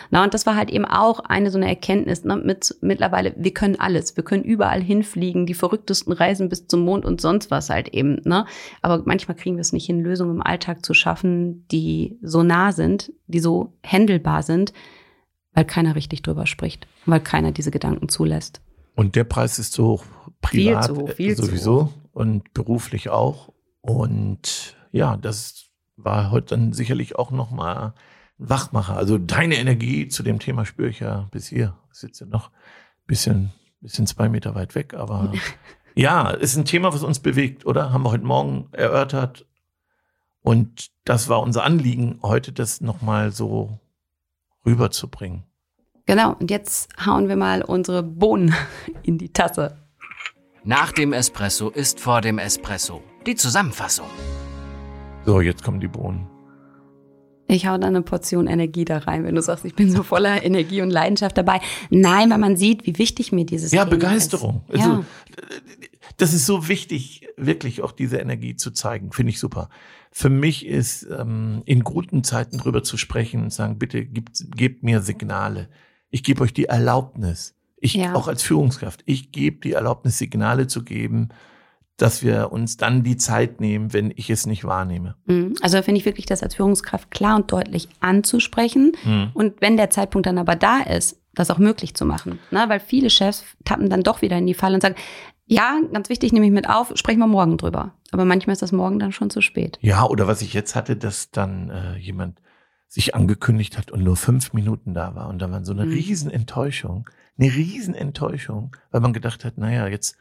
Na, 0.10 0.24
und 0.24 0.34
das 0.34 0.46
war 0.46 0.56
halt 0.56 0.70
eben 0.70 0.86
auch 0.86 1.20
eine 1.20 1.52
so 1.52 1.58
eine 1.58 1.68
Erkenntnis 1.68 2.24
ne, 2.24 2.36
mit 2.38 2.76
mittlerweile, 2.82 3.34
wir 3.38 3.54
können 3.54 3.80
alles, 3.80 4.16
wir 4.16 4.24
können 4.24 4.44
überall 4.44 4.82
hinfliegen, 4.82 5.46
die 5.46 5.54
verrücktesten 5.54 6.14
Reisen 6.14 6.50
bis 6.50 6.68
zum 6.68 6.82
Mond 6.82 7.06
und 7.06 7.22
sonst 7.22 7.52
was 7.52 7.70
halt 7.70 7.90
eben. 7.90 8.22
Ne? 8.26 8.46
Aber 8.82 9.04
manchmal 9.06 9.38
kriegen 9.38 9.56
wir 9.56 9.62
es 9.62 9.74
nicht 9.74 9.86
hin, 9.86 10.02
Lösungen 10.02 10.36
im 10.36 10.42
Alltag 10.42 10.86
zu 10.86 10.94
schaffen, 10.94 11.68
die 11.70 12.18
so 12.22 12.44
nah 12.44 12.72
sind, 12.72 13.12
die 13.28 13.40
so 13.40 13.74
händelbar 13.82 14.44
sind, 14.44 14.74
weil 15.54 15.66
keiner 15.66 15.96
richtig 15.96 16.22
drüber 16.22 16.46
spricht, 16.46 16.88
weil 17.06 17.20
keiner 17.20 17.52
diese 17.52 17.72
Gedanken 17.72 18.10
zulässt. 18.10 18.62
Und 18.96 19.16
der 19.16 19.24
Preis 19.24 19.60
ist 19.60 19.74
so 19.74 19.88
hoch, 19.88 20.06
privat 20.42 20.86
viel 20.86 20.96
zu 20.96 21.02
hoch, 21.02 21.10
viel 21.12 21.36
sowieso 21.36 21.78
zu 21.80 21.86
hoch. 21.86 21.94
und 22.14 22.54
beruflich 22.54 23.10
auch. 23.10 23.54
Und 23.82 24.76
ja, 24.92 25.18
das 25.18 25.73
war 26.04 26.32
heute 26.32 26.56
dann 26.56 26.74
sicherlich 26.74 27.18
auch 27.18 27.32
nochmal 27.32 27.94
ein 28.40 28.50
Wachmacher. 28.50 28.96
Also 28.96 29.18
deine 29.18 29.56
Energie 29.56 30.08
zu 30.08 30.24
dem 30.24 30.40
Thema 30.40 30.66
spüre 30.66 30.90
ich 30.90 31.00
ja 31.00 31.28
bis 31.32 31.48
hier. 31.48 31.78
Ich 31.92 32.00
sitze 32.00 32.26
ja 32.26 32.30
noch 32.30 32.50
ein 32.50 33.08
bisschen, 33.08 33.52
bisschen 33.82 34.08
zwei 34.08 34.30
Meter 34.30 34.56
weit 34.56 34.76
weg, 34.76 34.94
aber 34.94 35.34
ja, 35.96 36.30
ist 36.30 36.56
ein 36.56 36.66
Thema, 36.66 36.94
was 36.94 37.04
uns 37.04 37.20
bewegt, 37.20 37.66
oder? 37.66 37.92
Haben 37.92 38.04
wir 38.04 38.12
heute 38.12 38.26
Morgen 38.26 38.70
erörtert. 38.72 39.46
Und 40.42 40.92
das 41.06 41.30
war 41.30 41.42
unser 41.42 41.64
Anliegen, 41.64 42.20
heute 42.22 42.52
das 42.52 42.82
nochmal 42.82 43.32
so 43.32 43.80
rüberzubringen. 44.66 45.44
Genau, 46.06 46.34
und 46.34 46.52
jetzt 46.52 46.90
hauen 47.06 47.30
wir 47.30 47.38
mal 47.38 47.62
unsere 47.62 48.04
Bohnen 48.04 48.54
in 49.04 49.18
die 49.18 49.32
Tasse. 49.32 49.78
Nach 50.66 50.92
dem 50.92 51.14
Espresso 51.14 51.70
ist 51.70 52.00
vor 52.00 52.22
dem 52.22 52.40
Espresso. 52.40 53.02
Die 53.26 53.36
Zusammenfassung. 53.36 54.08
So, 55.26 55.42
jetzt 55.42 55.64
kommen 55.64 55.80
die 55.80 55.88
Bohnen. 55.88 56.28
Ich 57.48 57.68
hau 57.68 57.78
da 57.78 57.88
eine 57.88 58.02
Portion 58.02 58.48
Energie 58.48 58.86
da 58.86 59.00
rein, 59.00 59.26
wenn 59.26 59.36
du 59.36 59.42
sagst, 59.42 59.66
ich 59.66 59.76
bin 59.76 59.92
so 59.92 60.02
voller 60.04 60.44
Energie 60.44 60.82
und 60.82 60.90
Leidenschaft 60.90 61.38
dabei. 61.38 61.60
Nein, 61.90 62.30
weil 62.32 62.38
man 62.38 62.58
sieht, 62.58 62.86
wie 62.86 62.98
wichtig 62.98 63.32
mir 63.32 63.46
dieses 63.46 63.72
Ja, 63.72 63.84
Thema 63.84 63.98
Begeisterung. 63.98 64.64
Ist. 64.70 64.82
Also, 64.82 64.92
ja. 65.00 65.06
das 66.18 66.34
ist 66.34 66.46
so 66.46 66.68
wichtig, 66.68 67.28
wirklich 67.38 67.82
auch 67.82 67.92
diese 67.92 68.18
Energie 68.18 68.56
zu 68.56 68.72
zeigen. 68.72 69.12
Finde 69.12 69.32
ich 69.32 69.40
super. 69.40 69.70
Für 70.12 70.30
mich 70.30 70.66
ist 70.66 71.08
ähm, 71.18 71.62
in 71.66 71.84
guten 71.84 72.24
Zeiten 72.24 72.58
drüber 72.58 72.84
zu 72.84 72.98
sprechen 72.98 73.44
und 73.44 73.54
sagen, 73.54 73.78
bitte 73.78 74.06
gebt, 74.06 74.46
gebt 74.56 74.84
mir 74.84 75.02
Signale. 75.02 75.70
Ich 76.10 76.24
gebe 76.24 76.42
euch 76.42 76.54
die 76.54 76.66
Erlaubnis. 76.66 77.56
Ich 77.78 77.94
Ja. 77.96 78.14
auch 78.16 78.28
als 78.30 78.42
Führungskraft. 78.44 79.04
Ich 79.06 79.32
gebe 79.32 79.60
die 79.60 79.74
Erlaubnis, 79.74 80.18
Signale 80.18 80.68
zu 80.68 80.84
geben, 80.84 81.30
dass 81.98 82.24
wir 82.24 82.52
uns 82.52 82.78
dann 82.78 83.04
die 83.04 83.18
Zeit 83.18 83.62
nehmen, 83.62 83.94
wenn 83.94 84.12
ich 84.16 84.30
es 84.30 84.46
nicht 84.46 84.64
wahrnehme. 84.64 85.16
Mhm. 85.26 85.56
Also 85.62 85.78
da 85.78 85.84
finde 85.84 86.00
ich 86.00 86.06
wirklich, 86.06 86.26
das 86.26 86.42
als 86.44 86.56
Führungskraft 86.56 87.12
klar 87.12 87.36
und 87.36 87.52
deutlich 87.52 87.88
anzusprechen. 88.00 88.94
Mhm. 89.04 89.30
Und 89.34 89.62
wenn 89.62 89.78
der 89.78 89.90
Zeitpunkt 89.90 90.26
dann 90.26 90.38
aber 90.38 90.56
da 90.56 90.80
ist, 90.80 91.20
das 91.36 91.50
auch 91.52 91.58
möglich 91.60 91.96
zu 91.96 92.06
machen. 92.06 92.40
Ne? 92.52 92.66
Weil 92.68 92.80
viele 92.80 93.10
Chefs 93.10 93.44
tappen 93.64 93.90
dann 93.90 94.02
doch 94.02 94.22
wieder 94.22 94.38
in 94.38 94.48
die 94.48 94.54
Falle 94.54 94.76
und 94.76 94.82
sagen, 94.82 94.96
ja, 95.46 95.80
ganz 95.92 96.10
wichtig, 96.10 96.32
nehme 96.32 96.46
ich 96.46 96.52
mit 96.52 96.70
auf, 96.70 96.94
sprechen 96.96 97.20
wir 97.20 97.28
morgen 97.28 97.58
drüber. 97.58 97.94
Aber 98.12 98.24
manchmal 98.26 98.54
ist 98.54 98.62
das 98.62 98.72
morgen 98.72 99.00
dann 99.00 99.12
schon 99.12 99.30
zu 99.30 99.42
spät. 99.42 99.78
Ja, 99.82 100.06
oder 100.06 100.28
was 100.28 100.42
ich 100.42 100.54
jetzt 100.54 100.76
hatte, 100.76 100.96
dass 100.96 101.32
dann 101.32 101.70
äh, 101.70 101.98
jemand 101.98 102.40
sich 102.88 103.16
angekündigt 103.16 103.78
hat 103.78 103.92
und 103.92 104.04
nur 104.04 104.16
fünf 104.16 104.54
Minuten 104.54 104.94
da 104.94 105.16
war. 105.16 105.28
Und 105.28 105.40
da 105.42 105.52
war 105.52 105.66
so 105.66 105.74
eine 105.74 105.86
Mhm. 105.86 105.94
Riesenenttäuschung, 105.94 107.10
eine 107.38 107.48
Riesenenttäuschung, 107.52 108.76
weil 108.92 109.02
man 109.02 109.14
gedacht 109.14 109.44
hat, 109.46 109.58
naja, 109.58 109.88
jetzt, 109.88 110.16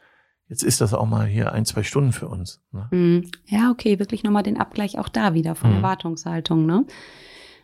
jetzt 0.53 0.61
ist 0.63 0.81
das 0.81 0.93
auch 0.93 1.07
mal 1.07 1.25
hier 1.25 1.51
ein, 1.51 1.65
zwei 1.65 1.81
Stunden 1.81 2.11
für 2.11 2.27
uns. 2.27 2.61
Ne? 2.71 2.87
Mhm. 2.91 3.31
Ja, 3.47 3.71
okay, 3.71 3.97
wirklich 3.97 4.23
nochmal 4.23 4.43
den 4.43 4.59
Abgleich 4.59 4.99
auch 4.99 5.09
da 5.09 5.33
wieder 5.33 5.55
von 5.55 5.71
Mhm. 5.71 5.77
Erwartungshaltung. 5.77 6.67
Ne? 6.67 6.85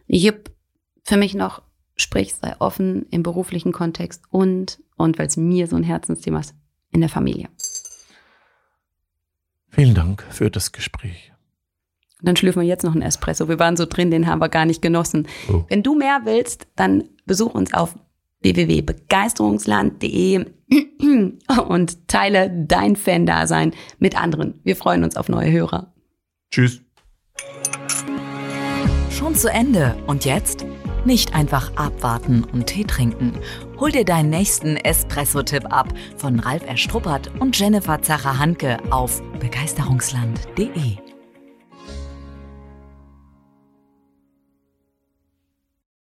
Jupp, 0.07 0.49
für 1.03 1.15
mich 1.17 1.35
noch, 1.35 1.61
sprich, 1.95 2.33
sei 2.33 2.55
offen 2.57 3.05
im 3.11 3.21
beruflichen 3.21 3.71
Kontext 3.73 4.23
und, 4.31 4.79
und 4.97 5.19
weil 5.19 5.27
es 5.27 5.37
mir 5.37 5.67
so 5.67 5.75
ein 5.75 5.83
Herzensthema 5.83 6.39
ist, 6.39 6.55
in 6.91 7.01
der 7.01 7.09
Familie. 7.09 7.47
Vielen 9.69 9.93
Dank 9.93 10.25
für 10.31 10.49
das 10.49 10.71
Gespräch. 10.71 11.31
Und 12.19 12.27
dann 12.27 12.35
schlürfen 12.35 12.63
wir 12.63 12.67
jetzt 12.67 12.83
noch 12.83 12.93
einen 12.93 13.03
Espresso. 13.03 13.47
Wir 13.47 13.59
waren 13.59 13.77
so 13.77 13.85
drin, 13.85 14.09
den 14.09 14.25
haben 14.25 14.39
wir 14.41 14.49
gar 14.49 14.65
nicht 14.65 14.81
genossen. 14.81 15.27
Oh. 15.47 15.63
Wenn 15.69 15.83
du 15.83 15.93
mehr 15.95 16.21
willst, 16.23 16.65
dann 16.75 17.03
besuch 17.27 17.53
uns 17.53 17.71
auf 17.73 17.95
www.begeisterungsland.de 18.41 20.45
und 21.67 22.07
teile 22.07 22.65
dein 22.67 22.95
Fan-Dasein 22.95 23.73
mit 23.99 24.19
anderen. 24.19 24.59
Wir 24.63 24.75
freuen 24.75 25.03
uns 25.03 25.17
auf 25.17 25.29
neue 25.29 25.51
Hörer. 25.51 25.93
Tschüss. 26.51 26.81
Schon 29.11 29.35
zu 29.35 29.51
Ende. 29.51 29.95
Und 30.07 30.25
jetzt? 30.25 30.65
Nicht 31.05 31.33
einfach 31.33 31.75
abwarten 31.75 32.43
und 32.43 32.67
Tee 32.67 32.83
trinken. 32.83 33.33
Hol 33.79 33.91
dir 33.91 34.03
deinen 34.03 34.29
nächsten 34.29 34.75
Espresso-Tipp 34.75 35.73
ab 35.73 35.87
von 36.17 36.39
Ralf 36.39 36.67
Erstruppert 36.67 37.31
und 37.39 37.57
Jennifer 37.57 38.01
Zacher-Hanke 38.01 38.77
auf 38.91 39.21
begeisterungsland.de. 39.39 41.08